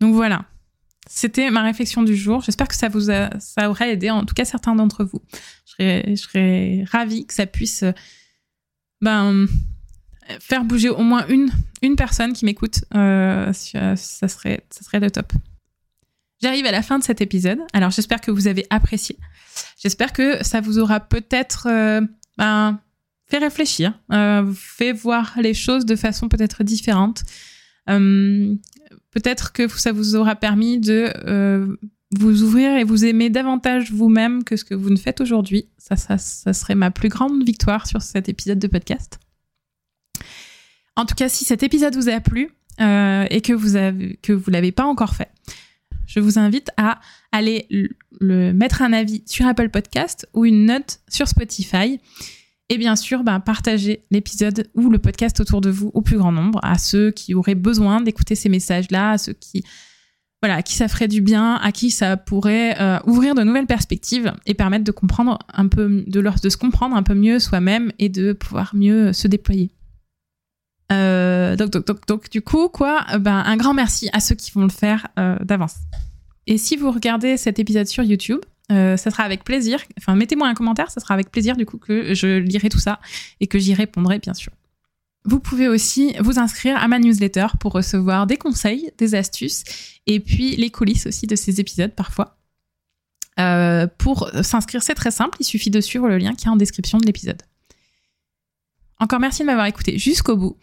Donc 0.00 0.14
voilà. 0.14 0.44
C'était 1.08 1.50
ma 1.50 1.62
réflexion 1.62 2.02
du 2.02 2.16
jour. 2.16 2.42
J'espère 2.42 2.68
que 2.68 2.74
ça 2.74 2.88
vous 2.88 3.10
a, 3.10 3.30
ça 3.38 3.70
aurait 3.70 3.92
aidé, 3.92 4.10
en 4.10 4.24
tout 4.24 4.34
cas 4.34 4.44
certains 4.44 4.74
d'entre 4.74 5.04
vous. 5.04 5.22
Je 5.66 5.72
serais, 5.72 6.14
je 6.16 6.90
ravie 6.90 7.26
que 7.26 7.34
ça 7.34 7.46
puisse 7.46 7.84
ben, 9.00 9.46
faire 10.40 10.64
bouger 10.64 10.88
au 10.88 11.02
moins 11.02 11.26
une, 11.28 11.96
personne 11.96 12.32
qui 12.32 12.44
m'écoute. 12.44 12.84
Euh, 12.94 13.52
ça, 13.52 13.96
serait, 13.96 14.66
ça 14.70 14.98
le 14.98 15.10
top. 15.10 15.32
J'arrive 16.42 16.66
à 16.66 16.72
la 16.72 16.82
fin 16.82 16.98
de 16.98 17.04
cet 17.04 17.20
épisode. 17.20 17.60
Alors 17.72 17.90
j'espère 17.90 18.20
que 18.20 18.30
vous 18.30 18.46
avez 18.46 18.66
apprécié. 18.70 19.16
J'espère 19.78 20.12
que 20.12 20.44
ça 20.44 20.60
vous 20.60 20.78
aura 20.78 21.00
peut-être 21.00 21.68
euh, 21.70 22.02
ben, 22.36 22.80
fait 23.26 23.38
réfléchir, 23.38 23.98
euh, 24.12 24.52
fait 24.54 24.92
voir 24.92 25.34
les 25.40 25.54
choses 25.54 25.86
de 25.86 25.96
façon 25.96 26.28
peut-être 26.28 26.62
différente. 26.62 27.22
Euh, 27.88 28.54
peut-être 29.16 29.54
que 29.54 29.66
ça 29.66 29.92
vous 29.92 30.14
aura 30.14 30.36
permis 30.36 30.78
de 30.78 31.10
euh, 31.26 31.74
vous 32.14 32.42
ouvrir 32.42 32.76
et 32.76 32.84
vous 32.84 33.06
aimer 33.06 33.30
davantage 33.30 33.90
vous-même 33.90 34.44
que 34.44 34.58
ce 34.58 34.64
que 34.64 34.74
vous 34.74 34.90
ne 34.90 34.96
faites 34.96 35.22
aujourd'hui. 35.22 35.70
Ça, 35.78 35.96
ça, 35.96 36.18
ça, 36.18 36.52
serait 36.52 36.74
ma 36.74 36.90
plus 36.90 37.08
grande 37.08 37.42
victoire 37.42 37.86
sur 37.86 38.02
cet 38.02 38.28
épisode 38.28 38.58
de 38.58 38.66
podcast. 38.66 39.18
En 40.96 41.06
tout 41.06 41.14
cas, 41.14 41.30
si 41.30 41.46
cet 41.46 41.62
épisode 41.62 41.96
vous 41.96 42.10
a 42.10 42.20
plu 42.20 42.50
euh, 42.82 43.24
et 43.30 43.40
que 43.40 43.54
vous 43.54 43.76
avez, 43.76 44.18
que 44.20 44.34
vous 44.34 44.50
l'avez 44.50 44.70
pas 44.70 44.84
encore 44.84 45.14
fait, 45.14 45.30
je 46.06 46.20
vous 46.20 46.38
invite 46.38 46.68
à 46.76 47.00
aller 47.32 47.66
le 48.20 48.52
mettre 48.52 48.82
un 48.82 48.92
avis 48.92 49.22
sur 49.24 49.46
Apple 49.46 49.70
Podcast 49.70 50.28
ou 50.34 50.44
une 50.44 50.66
note 50.66 51.00
sur 51.08 51.26
Spotify. 51.26 52.00
Et 52.68 52.78
bien 52.78 52.96
sûr, 52.96 53.22
ben, 53.22 53.38
partagez 53.38 54.02
l'épisode 54.10 54.68
ou 54.74 54.90
le 54.90 54.98
podcast 54.98 55.38
autour 55.40 55.60
de 55.60 55.70
vous 55.70 55.90
au 55.94 56.02
plus 56.02 56.18
grand 56.18 56.32
nombre, 56.32 56.58
à 56.62 56.78
ceux 56.78 57.12
qui 57.12 57.34
auraient 57.34 57.54
besoin 57.54 58.00
d'écouter 58.00 58.34
ces 58.34 58.48
messages-là, 58.48 59.12
à 59.12 59.18
ceux 59.18 59.34
qui, 59.34 59.62
voilà, 60.42 60.56
à 60.56 60.62
qui 60.62 60.74
ça 60.74 60.88
ferait 60.88 61.06
du 61.06 61.20
bien, 61.20 61.54
à 61.54 61.70
qui 61.70 61.90
ça 61.92 62.16
pourrait 62.16 62.80
euh, 62.80 62.98
ouvrir 63.06 63.36
de 63.36 63.44
nouvelles 63.44 63.66
perspectives 63.66 64.32
et 64.46 64.54
permettre 64.54 64.84
de 64.84 64.90
comprendre 64.90 65.38
un 65.52 65.68
peu, 65.68 66.04
de, 66.08 66.20
leur, 66.20 66.40
de 66.40 66.48
se 66.48 66.56
comprendre 66.56 66.96
un 66.96 67.04
peu 67.04 67.14
mieux 67.14 67.38
soi-même 67.38 67.92
et 68.00 68.08
de 68.08 68.32
pouvoir 68.32 68.74
mieux 68.74 69.12
se 69.12 69.28
déployer. 69.28 69.70
Euh, 70.90 71.54
donc, 71.54 71.70
donc, 71.70 72.06
donc, 72.06 72.30
du 72.30 72.42
coup, 72.42 72.68
quoi, 72.68 73.04
ben, 73.18 73.42
un 73.46 73.56
grand 73.56 73.74
merci 73.74 74.08
à 74.12 74.18
ceux 74.18 74.34
qui 74.34 74.50
vont 74.50 74.62
le 74.62 74.70
faire 74.70 75.06
euh, 75.20 75.38
d'avance. 75.44 75.76
Et 76.48 76.58
si 76.58 76.76
vous 76.76 76.90
regardez 76.90 77.36
cet 77.36 77.58
épisode 77.58 77.86
sur 77.86 78.04
YouTube, 78.04 78.40
euh, 78.72 78.96
ça 78.96 79.10
sera 79.10 79.22
avec 79.22 79.44
plaisir. 79.44 79.80
Enfin, 79.98 80.16
mettez-moi 80.16 80.48
un 80.48 80.54
commentaire, 80.54 80.90
ça 80.90 81.00
sera 81.00 81.14
avec 81.14 81.30
plaisir 81.30 81.56
du 81.56 81.66
coup 81.66 81.78
que 81.78 82.14
je 82.14 82.38
lirai 82.38 82.68
tout 82.68 82.78
ça 82.78 83.00
et 83.40 83.46
que 83.46 83.58
j'y 83.58 83.74
répondrai 83.74 84.18
bien 84.18 84.34
sûr. 84.34 84.52
Vous 85.24 85.40
pouvez 85.40 85.68
aussi 85.68 86.14
vous 86.20 86.38
inscrire 86.38 86.76
à 86.76 86.86
ma 86.88 86.98
newsletter 86.98 87.46
pour 87.58 87.72
recevoir 87.72 88.26
des 88.26 88.36
conseils, 88.36 88.92
des 88.98 89.14
astuces 89.14 89.64
et 90.06 90.20
puis 90.20 90.56
les 90.56 90.70
coulisses 90.70 91.06
aussi 91.06 91.26
de 91.26 91.36
ces 91.36 91.60
épisodes 91.60 91.92
parfois. 91.92 92.38
Euh, 93.38 93.86
pour 93.98 94.30
s'inscrire, 94.42 94.82
c'est 94.82 94.94
très 94.94 95.10
simple, 95.10 95.36
il 95.40 95.44
suffit 95.44 95.70
de 95.70 95.80
suivre 95.80 96.08
le 96.08 96.18
lien 96.18 96.34
qui 96.34 96.46
est 96.46 96.50
en 96.50 96.56
description 96.56 96.98
de 96.98 97.06
l'épisode. 97.06 97.42
Encore 98.98 99.20
merci 99.20 99.42
de 99.42 99.46
m'avoir 99.46 99.66
écouté 99.66 99.98
jusqu'au 99.98 100.36
bout 100.36 100.56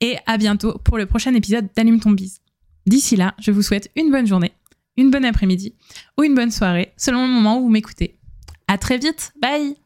et 0.00 0.16
à 0.26 0.38
bientôt 0.38 0.78
pour 0.84 0.98
le 0.98 1.06
prochain 1.06 1.34
épisode 1.34 1.68
d'Allume 1.74 2.00
ton 2.00 2.12
bise. 2.12 2.40
D'ici 2.86 3.16
là, 3.16 3.34
je 3.38 3.50
vous 3.50 3.62
souhaite 3.62 3.90
une 3.96 4.10
bonne 4.10 4.26
journée 4.26 4.52
une 4.96 5.10
bonne 5.10 5.24
après-midi 5.24 5.74
ou 6.18 6.24
une 6.24 6.34
bonne 6.34 6.50
soirée, 6.50 6.92
selon 6.96 7.26
le 7.26 7.32
moment 7.32 7.58
où 7.58 7.62
vous 7.62 7.70
m'écoutez. 7.70 8.18
À 8.68 8.78
très 8.78 8.98
vite, 8.98 9.32
bye 9.40 9.81